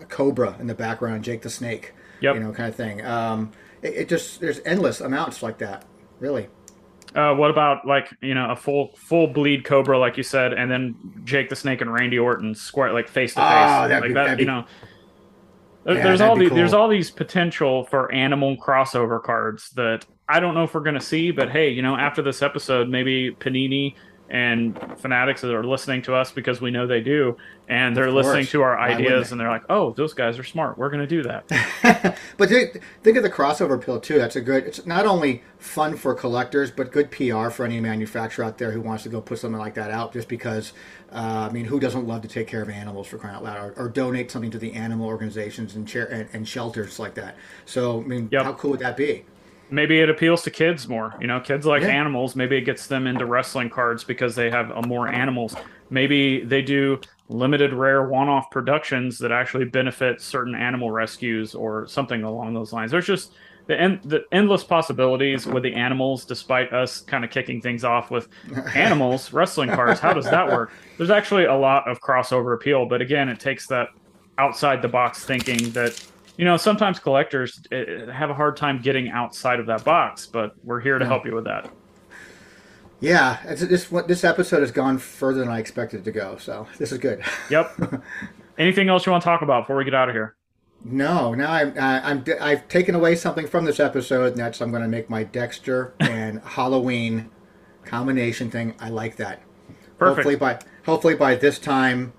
a 0.00 0.04
cobra 0.06 0.56
in 0.58 0.66
the 0.66 0.74
background, 0.74 1.22
Jake 1.22 1.42
the 1.42 1.50
Snake. 1.50 1.92
Yep. 2.20 2.34
You 2.36 2.40
know, 2.40 2.52
kind 2.52 2.68
of 2.68 2.74
thing. 2.74 3.04
Um, 3.04 3.50
it, 3.82 3.94
it 3.94 4.08
just 4.08 4.40
there's 4.40 4.60
endless 4.64 5.00
amounts 5.00 5.42
like 5.42 5.58
that. 5.58 5.84
Really. 6.18 6.48
Uh, 7.14 7.34
what 7.34 7.50
about 7.50 7.86
like 7.86 8.08
you 8.22 8.34
know 8.34 8.50
a 8.50 8.56
full 8.56 8.92
full 8.96 9.26
bleed 9.26 9.64
Cobra, 9.64 9.98
like 9.98 10.16
you 10.16 10.22
said, 10.22 10.52
and 10.54 10.70
then 10.70 10.94
Jake 11.24 11.48
the 11.50 11.56
Snake 11.56 11.80
and 11.80 11.92
Randy 11.92 12.18
Orton 12.18 12.54
square 12.54 12.92
like 12.92 13.08
face 13.08 13.34
to 13.34 13.40
face, 13.40 13.46
Oh, 13.50 13.88
that'd 13.88 14.00
like 14.00 14.08
be- 14.08 14.14
that. 14.14 14.24
that'd 14.24 14.40
You 14.40 14.46
know, 14.46 14.64
Yeah, 15.86 15.94
there's 16.02 16.20
all 16.20 16.36
be 16.36 16.46
these 16.48 16.54
there's 16.54 16.72
all 16.72 16.88
these 16.88 17.10
potential 17.10 17.84
for 17.84 18.10
animal 18.12 18.56
crossover 18.56 19.22
cards 19.22 19.70
that 19.70 20.06
I 20.28 20.40
don't 20.40 20.54
know 20.54 20.64
if 20.64 20.72
we're 20.74 20.80
gonna 20.80 21.00
see, 21.00 21.30
but 21.32 21.50
hey, 21.50 21.68
you 21.70 21.82
know, 21.82 21.96
after 21.96 22.22
this 22.22 22.40
episode, 22.40 22.88
maybe 22.88 23.32
Panini 23.38 23.94
and 24.28 24.78
Fanatics 24.98 25.40
that 25.42 25.52
are 25.54 25.64
listening 25.64 26.02
to 26.02 26.14
us 26.14 26.32
because 26.32 26.60
we 26.60 26.70
know 26.70 26.86
they 26.86 27.00
do, 27.00 27.36
and 27.68 27.96
they're 27.96 28.10
listening 28.10 28.46
to 28.46 28.62
our 28.62 28.78
ideas, 28.78 29.30
and 29.32 29.40
they're 29.40 29.48
like, 29.50 29.64
"Oh, 29.68 29.92
those 29.92 30.14
guys 30.14 30.38
are 30.38 30.44
smart. 30.44 30.78
We're 30.78 30.90
gonna 30.90 31.06
do 31.06 31.22
that." 31.24 31.46
but 32.38 32.48
think, 32.48 32.80
think 33.02 33.16
of 33.16 33.22
the 33.22 33.30
crossover 33.30 33.82
pill 33.82 34.00
too. 34.00 34.18
That's 34.18 34.36
a 34.36 34.40
good. 34.40 34.64
It's 34.64 34.86
not 34.86 35.06
only 35.06 35.42
fun 35.58 35.96
for 35.96 36.14
collectors, 36.14 36.70
but 36.70 36.92
good 36.92 37.10
PR 37.10 37.50
for 37.50 37.64
any 37.64 37.80
manufacturer 37.80 38.44
out 38.44 38.58
there 38.58 38.70
who 38.72 38.80
wants 38.80 39.02
to 39.02 39.08
go 39.08 39.20
put 39.20 39.38
something 39.38 39.58
like 39.60 39.74
that 39.74 39.90
out. 39.90 40.12
Just 40.12 40.28
because, 40.28 40.72
uh, 41.12 41.48
I 41.50 41.52
mean, 41.52 41.66
who 41.66 41.78
doesn't 41.78 42.06
love 42.06 42.22
to 42.22 42.28
take 42.28 42.46
care 42.46 42.62
of 42.62 42.70
animals 42.70 43.08
for 43.08 43.18
crying 43.18 43.36
out 43.36 43.44
loud, 43.44 43.58
or, 43.58 43.84
or 43.84 43.88
donate 43.88 44.30
something 44.30 44.50
to 44.50 44.58
the 44.58 44.72
animal 44.74 45.06
organizations 45.06 45.74
and, 45.74 45.86
chair, 45.86 46.06
and, 46.06 46.28
and 46.32 46.48
shelters 46.48 46.98
like 46.98 47.14
that? 47.14 47.36
So, 47.66 48.00
I 48.00 48.04
mean, 48.04 48.28
Yep. 48.32 48.44
how 48.44 48.52
cool 48.54 48.70
would 48.72 48.80
that 48.80 48.96
be? 48.96 49.24
Maybe 49.72 50.00
it 50.00 50.08
appeals 50.10 50.42
to 50.42 50.50
kids 50.50 50.86
more. 50.88 51.14
You 51.20 51.26
know, 51.26 51.40
kids 51.40 51.66
like 51.66 51.82
Yeah. 51.82 51.88
animals. 51.88 52.36
Maybe 52.36 52.56
it 52.56 52.62
gets 52.62 52.86
them 52.86 53.06
into 53.06 53.24
wrestling 53.26 53.70
cards 53.70 54.04
because 54.04 54.34
they 54.36 54.50
have 54.50 54.70
uh, 54.70 54.82
more 54.82 55.08
animals. 55.08 55.56
Maybe 55.90 56.44
they 56.44 56.62
do 56.62 57.00
limited 57.28 57.72
rare 57.72 58.06
one-off 58.08 58.50
productions 58.50 59.18
that 59.18 59.32
actually 59.32 59.64
benefit 59.64 60.20
certain 60.20 60.54
animal 60.54 60.90
rescues 60.90 61.54
or 61.54 61.86
something 61.86 62.22
along 62.22 62.52
those 62.54 62.72
lines. 62.72 62.90
There's 62.90 63.06
just 63.06 63.32
the 63.66 63.80
en- 63.80 64.00
the 64.04 64.24
endless 64.32 64.64
possibilities 64.64 65.46
with 65.46 65.62
the 65.62 65.72
animals 65.72 66.24
despite 66.24 66.72
us 66.72 67.00
kind 67.00 67.24
of 67.24 67.30
kicking 67.30 67.60
things 67.60 67.84
off 67.84 68.10
with 68.10 68.28
animals 68.74 69.32
wrestling 69.32 69.70
cards 69.70 70.00
how 70.00 70.12
does 70.12 70.24
that 70.24 70.48
work 70.48 70.72
there's 70.98 71.10
actually 71.10 71.44
a 71.44 71.54
lot 71.54 71.88
of 71.88 72.00
crossover 72.00 72.54
appeal 72.56 72.86
but 72.86 73.00
again 73.00 73.28
it 73.28 73.38
takes 73.38 73.68
that 73.68 73.86
outside 74.38 74.82
the 74.82 74.88
box 74.88 75.24
thinking 75.24 75.70
that 75.70 76.04
you 76.36 76.44
know 76.44 76.56
sometimes 76.56 76.98
collectors 76.98 77.60
uh, 77.72 78.10
have 78.10 78.30
a 78.30 78.34
hard 78.34 78.56
time 78.56 78.80
getting 78.80 79.10
outside 79.10 79.60
of 79.60 79.66
that 79.66 79.84
box 79.84 80.26
but 80.26 80.54
we're 80.64 80.80
here 80.80 80.98
to 80.98 81.06
help 81.06 81.24
you 81.26 81.34
with 81.34 81.44
that 81.44 81.70
Yeah, 83.00 83.38
it's, 83.44 83.62
this 83.62 83.86
this 84.06 84.22
episode 84.24 84.60
has 84.60 84.70
gone 84.70 84.98
further 84.98 85.40
than 85.40 85.48
I 85.48 85.58
expected 85.58 86.00
it 86.00 86.04
to 86.04 86.12
go. 86.12 86.36
So 86.36 86.68
this 86.78 86.92
is 86.92 86.98
good. 86.98 87.22
yep 87.50 87.72
anything 88.58 88.88
else 88.88 89.06
you 89.06 89.12
want 89.12 89.22
to 89.22 89.24
talk 89.26 89.42
about 89.42 89.64
before 89.64 89.76
we 89.76 89.84
get 89.84 89.94
out 89.94 90.08
of 90.08 90.14
here 90.14 90.36
No, 90.84 91.34
now 91.34 91.50
I'm 91.52 91.74
I, 91.78 92.10
I'm 92.10 92.24
I've 92.40 92.68
taken 92.68 92.94
away 92.94 93.16
something 93.16 93.46
from 93.46 93.64
this 93.64 93.80
episode, 93.80 94.32
and 94.32 94.36
that's 94.36 94.60
I'm 94.60 94.70
going 94.70 94.82
to 94.82 94.88
make 94.88 95.08
my 95.10 95.24
Dexter 95.24 95.94
and 96.00 96.40
Halloween 96.44 97.30
combination 97.84 98.50
thing. 98.50 98.74
I 98.80 98.88
like 98.90 99.16
that. 99.16 99.42
Perfect. 99.98 100.16
Hopefully 100.16 100.36
by 100.36 100.58
hopefully 100.84 101.14
by 101.14 101.34
this 101.36 101.58
time 101.58 102.12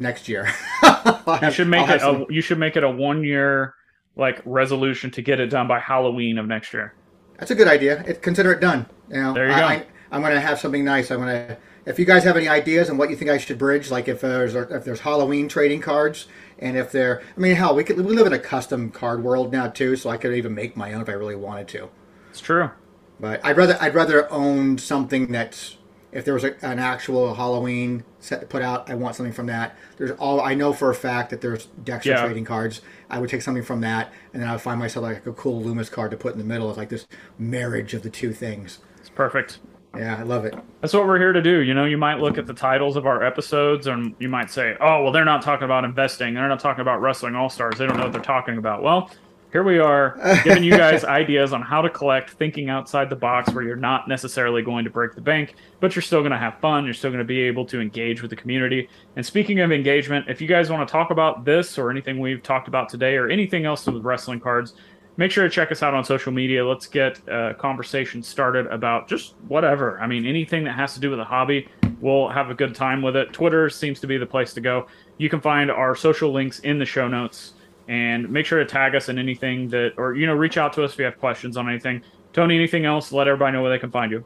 next 0.00 0.28
year. 0.28 0.52
you 1.42 1.50
should 1.50 1.68
make 1.68 1.88
it 1.88 2.02
a, 2.02 2.26
you 2.28 2.40
should 2.40 2.58
make 2.58 2.76
it 2.76 2.84
a 2.84 2.90
one 2.90 3.22
year 3.24 3.74
like 4.16 4.42
resolution 4.44 5.10
to 5.12 5.22
get 5.22 5.38
it 5.40 5.46
done 5.46 5.68
by 5.68 5.78
halloween 5.78 6.36
of 6.38 6.46
next 6.46 6.72
year 6.72 6.94
That's 7.38 7.50
a 7.50 7.54
good 7.54 7.68
idea. 7.68 8.02
It, 8.06 8.22
consider 8.22 8.52
it 8.52 8.60
done. 8.60 8.86
You 9.08 9.22
know, 9.22 9.34
There 9.34 9.46
you 9.46 9.52
I, 9.52 9.60
go. 9.60 9.66
I, 9.66 9.86
I'm 10.12 10.22
going 10.22 10.34
to 10.34 10.40
have 10.40 10.58
something 10.58 10.84
nice. 10.84 11.10
I'm 11.10 11.20
going 11.20 11.48
to. 11.48 11.56
If 11.86 11.98
you 11.98 12.04
guys 12.04 12.24
have 12.24 12.36
any 12.36 12.48
ideas 12.48 12.90
on 12.90 12.98
what 12.98 13.08
you 13.08 13.16
think 13.16 13.30
I 13.30 13.38
should 13.38 13.58
bridge, 13.58 13.90
like 13.90 14.08
if 14.08 14.20
there's 14.20 14.54
if 14.54 14.84
there's 14.84 15.00
Halloween 15.00 15.48
trading 15.48 15.80
cards, 15.80 16.26
and 16.58 16.76
if 16.76 16.92
they're, 16.92 17.22
I 17.36 17.40
mean, 17.40 17.56
hell, 17.56 17.74
we 17.74 17.84
could 17.84 17.96
we 17.96 18.14
live 18.14 18.26
in 18.26 18.32
a 18.34 18.38
custom 18.38 18.90
card 18.90 19.24
world 19.24 19.50
now 19.52 19.68
too, 19.68 19.96
so 19.96 20.10
I 20.10 20.16
could 20.18 20.34
even 20.34 20.54
make 20.54 20.76
my 20.76 20.92
own 20.92 21.00
if 21.00 21.08
I 21.08 21.12
really 21.12 21.36
wanted 21.36 21.68
to. 21.68 21.88
it's 22.30 22.40
true 22.40 22.70
But 23.18 23.44
I'd 23.44 23.56
rather 23.56 23.78
I'd 23.80 23.94
rather 23.94 24.30
own 24.30 24.76
something 24.78 25.32
that's 25.32 25.76
if 26.12 26.24
there 26.24 26.34
was 26.34 26.44
a, 26.44 26.54
an 26.64 26.78
actual 26.78 27.34
Halloween 27.34 28.04
set 28.18 28.40
to 28.40 28.46
put 28.46 28.62
out, 28.62 28.90
I 28.90 28.94
want 28.94 29.14
something 29.14 29.32
from 29.32 29.46
that. 29.46 29.76
There's 29.96 30.10
all 30.12 30.40
I 30.40 30.54
know 30.54 30.72
for 30.72 30.90
a 30.90 30.94
fact 30.94 31.30
that 31.30 31.40
there's 31.40 31.66
Dexter 31.84 32.10
Yeah. 32.10 32.24
trading 32.24 32.44
cards. 32.44 32.80
I 33.08 33.18
would 33.18 33.30
take 33.30 33.42
something 33.42 33.62
from 33.62 33.80
that, 33.82 34.12
and 34.32 34.42
then 34.42 34.48
I 34.48 34.52
would 34.52 34.60
find 34.60 34.78
myself 34.78 35.04
like 35.04 35.26
a 35.26 35.32
cool 35.32 35.62
Loomis 35.62 35.88
card 35.88 36.10
to 36.10 36.16
put 36.16 36.32
in 36.32 36.38
the 36.38 36.44
middle. 36.44 36.68
It's 36.68 36.78
like 36.78 36.88
this 36.88 37.06
marriage 37.38 37.94
of 37.94 38.02
the 38.02 38.10
two 38.10 38.32
things. 38.32 38.78
it's 38.98 39.08
perfect 39.08 39.58
Yeah, 39.96 40.16
I 40.18 40.22
love 40.22 40.44
it. 40.44 40.54
That's 40.80 40.92
what 40.94 41.06
we're 41.06 41.18
here 41.18 41.32
to 41.32 41.42
do. 41.42 41.58
You 41.60 41.74
know, 41.74 41.84
you 41.84 41.98
might 41.98 42.20
look 42.20 42.38
at 42.38 42.46
the 42.46 42.54
titles 42.54 42.96
of 42.96 43.06
our 43.06 43.24
episodes 43.24 43.86
and 43.88 44.14
you 44.20 44.28
might 44.28 44.48
say, 44.50 44.76
oh, 44.80 45.02
well, 45.02 45.10
they're 45.12 45.24
not 45.24 45.42
talking 45.42 45.64
about 45.64 45.84
investing. 45.84 46.34
They're 46.34 46.48
not 46.48 46.60
talking 46.60 46.80
about 46.82 47.00
wrestling 47.00 47.34
all 47.34 47.48
stars. 47.48 47.76
They 47.78 47.86
don't 47.86 47.96
know 47.96 48.04
what 48.04 48.12
they're 48.12 48.20
talking 48.22 48.56
about. 48.56 48.82
Well, 48.84 49.10
here 49.52 49.64
we 49.64 49.78
are 49.78 50.16
giving 50.44 50.62
you 50.62 50.70
guys 50.70 51.04
ideas 51.04 51.52
on 51.52 51.62
how 51.62 51.82
to 51.82 51.90
collect, 51.90 52.30
thinking 52.30 52.70
outside 52.70 53.10
the 53.10 53.16
box 53.16 53.52
where 53.52 53.64
you're 53.64 53.76
not 53.76 54.08
necessarily 54.08 54.62
going 54.62 54.84
to 54.84 54.90
break 54.90 55.14
the 55.14 55.20
bank, 55.20 55.54
but 55.80 55.94
you're 55.94 56.02
still 56.02 56.20
going 56.20 56.30
to 56.30 56.38
have 56.38 56.58
fun. 56.60 56.84
You're 56.84 56.94
still 56.94 57.10
going 57.10 57.18
to 57.18 57.24
be 57.24 57.40
able 57.42 57.64
to 57.66 57.80
engage 57.80 58.22
with 58.22 58.30
the 58.30 58.36
community. 58.36 58.88
And 59.16 59.26
speaking 59.26 59.60
of 59.60 59.72
engagement, 59.72 60.26
if 60.28 60.40
you 60.40 60.46
guys 60.46 60.70
want 60.70 60.86
to 60.86 60.90
talk 60.90 61.10
about 61.10 61.44
this 61.44 61.78
or 61.78 61.90
anything 61.90 62.20
we've 62.20 62.42
talked 62.42 62.68
about 62.68 62.88
today 62.88 63.16
or 63.16 63.28
anything 63.28 63.64
else 63.64 63.86
with 63.86 64.04
wrestling 64.04 64.40
cards, 64.40 64.74
make 65.16 65.32
sure 65.32 65.44
to 65.44 65.50
check 65.50 65.72
us 65.72 65.82
out 65.82 65.94
on 65.94 66.04
social 66.04 66.32
media. 66.32 66.66
Let's 66.66 66.86
get 66.86 67.20
a 67.28 67.54
conversation 67.58 68.22
started 68.22 68.66
about 68.66 69.08
just 69.08 69.34
whatever. 69.48 70.00
I 70.00 70.06
mean, 70.06 70.26
anything 70.26 70.62
that 70.64 70.76
has 70.76 70.94
to 70.94 71.00
do 71.00 71.10
with 71.10 71.18
a 71.18 71.24
hobby, 71.24 71.68
we'll 72.00 72.28
have 72.28 72.50
a 72.50 72.54
good 72.54 72.74
time 72.74 73.02
with 73.02 73.16
it. 73.16 73.32
Twitter 73.32 73.68
seems 73.68 73.98
to 74.00 74.06
be 74.06 74.16
the 74.16 74.26
place 74.26 74.54
to 74.54 74.60
go. 74.60 74.86
You 75.18 75.28
can 75.28 75.40
find 75.40 75.70
our 75.70 75.96
social 75.96 76.32
links 76.32 76.60
in 76.60 76.78
the 76.78 76.86
show 76.86 77.08
notes 77.08 77.54
and 77.90 78.30
make 78.30 78.46
sure 78.46 78.60
to 78.60 78.64
tag 78.64 78.94
us 78.94 79.08
in 79.08 79.18
anything 79.18 79.68
that, 79.70 79.94
or, 79.96 80.14
you 80.14 80.24
know, 80.24 80.32
reach 80.32 80.56
out 80.56 80.72
to 80.74 80.84
us 80.84 80.92
if 80.92 80.98
you 81.00 81.04
have 81.06 81.18
questions 81.18 81.56
on 81.56 81.68
anything. 81.68 82.02
Tony, 82.32 82.54
anything 82.54 82.84
else? 82.84 83.10
Let 83.10 83.26
everybody 83.26 83.52
know 83.52 83.62
where 83.62 83.72
they 83.72 83.80
can 83.80 83.90
find 83.90 84.12
you. 84.12 84.22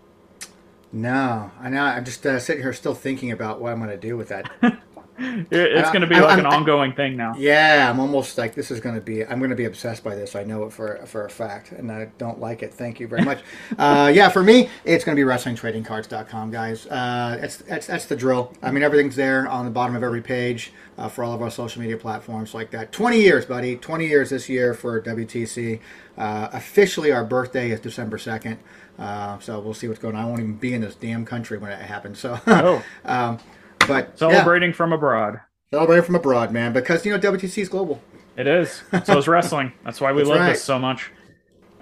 No, 0.92 1.50
I 1.58 1.70
know. 1.70 1.82
I'm 1.82 2.04
just 2.04 2.26
uh, 2.26 2.38
sitting 2.38 2.62
here 2.62 2.74
still 2.74 2.94
thinking 2.94 3.32
about 3.32 3.62
what 3.62 3.72
I'm 3.72 3.78
going 3.78 3.88
to 3.88 3.96
do 3.96 4.18
with 4.18 4.28
that 4.28 4.50
it's 5.18 5.90
going 5.90 6.00
to 6.00 6.06
be 6.06 6.16
I- 6.16 6.20
like 6.20 6.30
I'm- 6.30 6.40
an 6.40 6.46
ongoing 6.46 6.92
thing 6.92 7.16
now. 7.16 7.34
Yeah, 7.36 7.88
I'm 7.90 8.00
almost 8.00 8.36
like 8.38 8.54
this 8.54 8.70
is 8.70 8.80
going 8.80 8.94
to 8.94 9.00
be. 9.00 9.24
I'm 9.24 9.38
going 9.38 9.50
to 9.50 9.56
be 9.56 9.64
obsessed 9.66 10.02
by 10.02 10.14
this. 10.14 10.34
I 10.34 10.44
know 10.44 10.64
it 10.64 10.72
for 10.72 11.04
for 11.06 11.24
a 11.26 11.30
fact, 11.30 11.72
and 11.72 11.90
I 11.90 12.06
don't 12.18 12.40
like 12.40 12.62
it. 12.62 12.72
Thank 12.74 13.00
you 13.00 13.06
very 13.08 13.22
much. 13.24 13.42
uh, 13.78 14.10
yeah, 14.14 14.28
for 14.28 14.42
me, 14.42 14.68
it's 14.84 15.04
going 15.04 15.16
to 15.16 15.22
be 15.24 15.28
WrestlingTradingCards.com, 15.28 16.50
guys. 16.50 16.86
Uh, 16.86 17.38
that's 17.40 17.56
that's 17.58 17.86
that's 17.86 18.06
the 18.06 18.16
drill. 18.16 18.52
I 18.62 18.70
mean, 18.70 18.82
everything's 18.82 19.16
there 19.16 19.46
on 19.48 19.64
the 19.64 19.70
bottom 19.70 19.96
of 19.96 20.02
every 20.02 20.22
page 20.22 20.72
uh, 20.98 21.08
for 21.08 21.24
all 21.24 21.32
of 21.32 21.42
our 21.42 21.50
social 21.50 21.80
media 21.80 21.96
platforms 21.96 22.54
like 22.54 22.70
that. 22.72 22.92
20 22.92 23.20
years, 23.20 23.44
buddy. 23.46 23.76
20 23.76 24.06
years 24.06 24.30
this 24.30 24.48
year 24.48 24.74
for 24.74 25.00
WTC. 25.00 25.80
Uh, 26.16 26.48
officially, 26.52 27.12
our 27.12 27.24
birthday 27.24 27.70
is 27.70 27.80
December 27.80 28.16
2nd. 28.18 28.58
Uh, 28.98 29.38
so 29.40 29.58
we'll 29.58 29.74
see 29.74 29.88
what's 29.88 29.98
going 30.00 30.14
on. 30.14 30.24
I 30.24 30.28
won't 30.28 30.38
even 30.40 30.54
be 30.54 30.72
in 30.74 30.80
this 30.80 30.94
damn 30.94 31.24
country 31.24 31.58
when 31.58 31.72
it 31.72 31.80
happens. 31.80 32.20
So, 32.20 32.38
Oh, 32.46 32.84
um, 33.04 33.38
but 33.86 34.08
yeah, 34.08 34.16
celebrating 34.16 34.72
from 34.72 34.92
abroad. 34.92 35.40
celebrating 35.70 36.04
from 36.04 36.14
abroad, 36.14 36.52
man, 36.52 36.72
because 36.72 37.04
you 37.04 37.12
know 37.12 37.18
WTC 37.18 37.58
is 37.62 37.68
global. 37.68 38.00
It 38.36 38.46
is. 38.46 38.82
So 39.04 39.18
is 39.18 39.28
wrestling. 39.28 39.72
That's 39.84 40.00
why 40.00 40.12
we 40.12 40.22
That's 40.22 40.30
love 40.30 40.40
right. 40.40 40.48
this 40.50 40.62
so 40.62 40.78
much. 40.78 41.12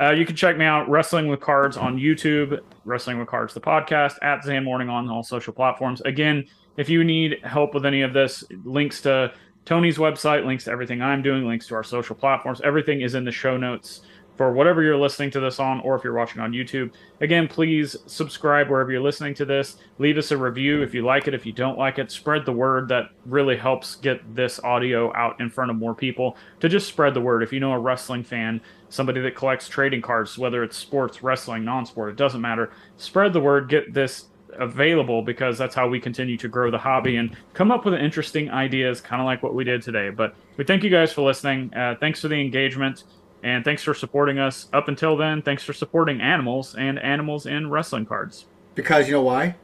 Uh, 0.01 0.11
you 0.11 0.27
can 0.27 0.35
check 0.35 0.57
me 0.57 0.65
out, 0.65 0.89
Wrestling 0.89 1.29
with 1.29 1.41
Cards, 1.41 1.77
on 1.77 1.97
YouTube, 1.97 2.59
Wrestling 2.85 3.19
with 3.19 3.29
Cards, 3.29 3.55
the 3.55 3.61
podcast, 3.61 4.15
at 4.23 4.43
Zan 4.43 4.65
Morning 4.65 4.89
on 4.89 5.09
all 5.09 5.23
social 5.23 5.53
platforms. 5.53 6.01
Again, 6.03 6.45
if 6.77 6.89
you 6.89 7.05
need 7.05 7.39
help 7.45 7.73
with 7.75 7.87
any 7.87 8.03
of 8.03 8.13
this, 8.13 8.43
links 8.65 9.01
to 9.03 9.33
Tony's 9.65 9.99
website, 9.99 10.45
links 10.45 10.65
to 10.65 10.71
everything 10.71 11.03
I'm 11.03 11.23
doing, 11.23 11.47
links 11.47 11.69
to 11.69 11.75
our 11.75 11.85
social 11.85 12.17
platforms, 12.17 12.61
everything 12.65 13.03
is 13.03 13.15
in 13.15 13.25
the 13.25 13.31
show 13.33 13.57
notes 13.57 14.01
for 14.43 14.51
whatever 14.51 14.83
you're 14.83 14.99
listening 14.99 15.31
to 15.31 15.39
this 15.39 15.61
on, 15.61 15.79
or 15.83 15.95
if 15.95 16.03
you're 16.03 16.13
watching 16.13 16.43
on 16.43 16.51
YouTube. 16.51 16.91
Again, 17.21 17.47
please 17.47 17.95
subscribe 18.07 18.69
wherever 18.69 18.91
you're 18.91 19.01
listening 19.01 19.35
to 19.35 19.45
this. 19.45 19.77
Leave 19.99 20.19
us 20.19 20.33
a 20.33 20.37
review 20.37 20.83
if 20.83 20.93
you 20.93 21.03
like 21.03 21.29
it. 21.29 21.35
If 21.35 21.47
you 21.47 21.53
don't 21.53 21.79
like 21.79 22.01
it, 22.01 22.11
spread 22.11 22.45
the 22.45 22.53
word. 22.53 22.89
That 22.89 23.11
really 23.25 23.57
helps 23.57 23.95
get 23.95 24.35
this 24.35 24.59
audio 24.65 25.15
out 25.15 25.41
in 25.41 25.49
front 25.49 25.71
of 25.71 25.77
more 25.77 25.95
people 25.95 26.37
to 26.59 26.69
just 26.69 26.89
spread 26.89 27.15
the 27.15 27.21
word. 27.21 27.45
If 27.45 27.53
you 27.53 27.61
know 27.61 27.71
a 27.71 27.79
wrestling 27.79 28.25
fan, 28.25 28.61
somebody 28.89 29.21
that 29.21 29.37
collects 29.37 29.69
trading 29.69 30.03
cards, 30.03 30.37
whether 30.37 30.65
it's 30.65 30.77
sports, 30.77 31.23
wrestling, 31.23 31.65
non 31.65 31.87
sport, 31.87 32.11
it 32.11 32.17
doesn't 32.17 32.41
matter. 32.41 32.73
Spread 32.97 33.33
the 33.33 33.41
word, 33.41 33.69
get 33.69 33.95
this 33.95 34.25
available 34.59 35.23
because 35.23 35.57
that's 35.57 35.77
how 35.77 35.87
we 35.87 36.01
continue 36.01 36.37
to 36.37 36.49
grow 36.49 36.69
the 36.69 36.79
hobby 36.79 37.15
and 37.15 37.37
come 37.55 37.71
up 37.71 37.85
with 37.85 37.95
interesting 37.95 38.51
ideas, 38.51 39.01
kind 39.01 39.23
of 39.23 39.27
like 39.27 39.41
what 39.41 39.55
we 39.55 39.63
did 39.63 39.83
today. 39.83 40.11
But 40.11 40.35
we 40.57 40.65
thank 40.65 40.83
you 40.83 40.91
guys 40.91 41.13
for 41.13 41.23
listening. 41.23 41.73
Uh, 41.73 41.95
thanks 42.01 42.21
for 42.21 42.27
the 42.27 42.41
engagement. 42.41 43.05
And 43.43 43.65
thanks 43.65 43.83
for 43.83 43.95
supporting 43.95 44.39
us. 44.39 44.69
Up 44.73 44.89
until 44.89 45.17
then, 45.17 45.43
thanks 45.43 45.65
for 45.65 45.73
supporting 45.73 46.21
animals 46.21 46.75
and 46.75 46.99
animals 46.99 47.47
in 47.47 47.71
wrestling 47.71 48.07
cards. 48.07 48.47
Because 48.75 49.09
you 49.09 49.15
know 49.15 49.23
why? 49.23 49.57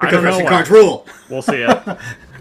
Because 0.00 0.22
wrestling 0.22 0.44
why. 0.44 0.50
cards 0.50 0.70
rule. 0.70 1.06
We'll 1.30 1.42
see 1.42 1.60
ya. 1.60 1.96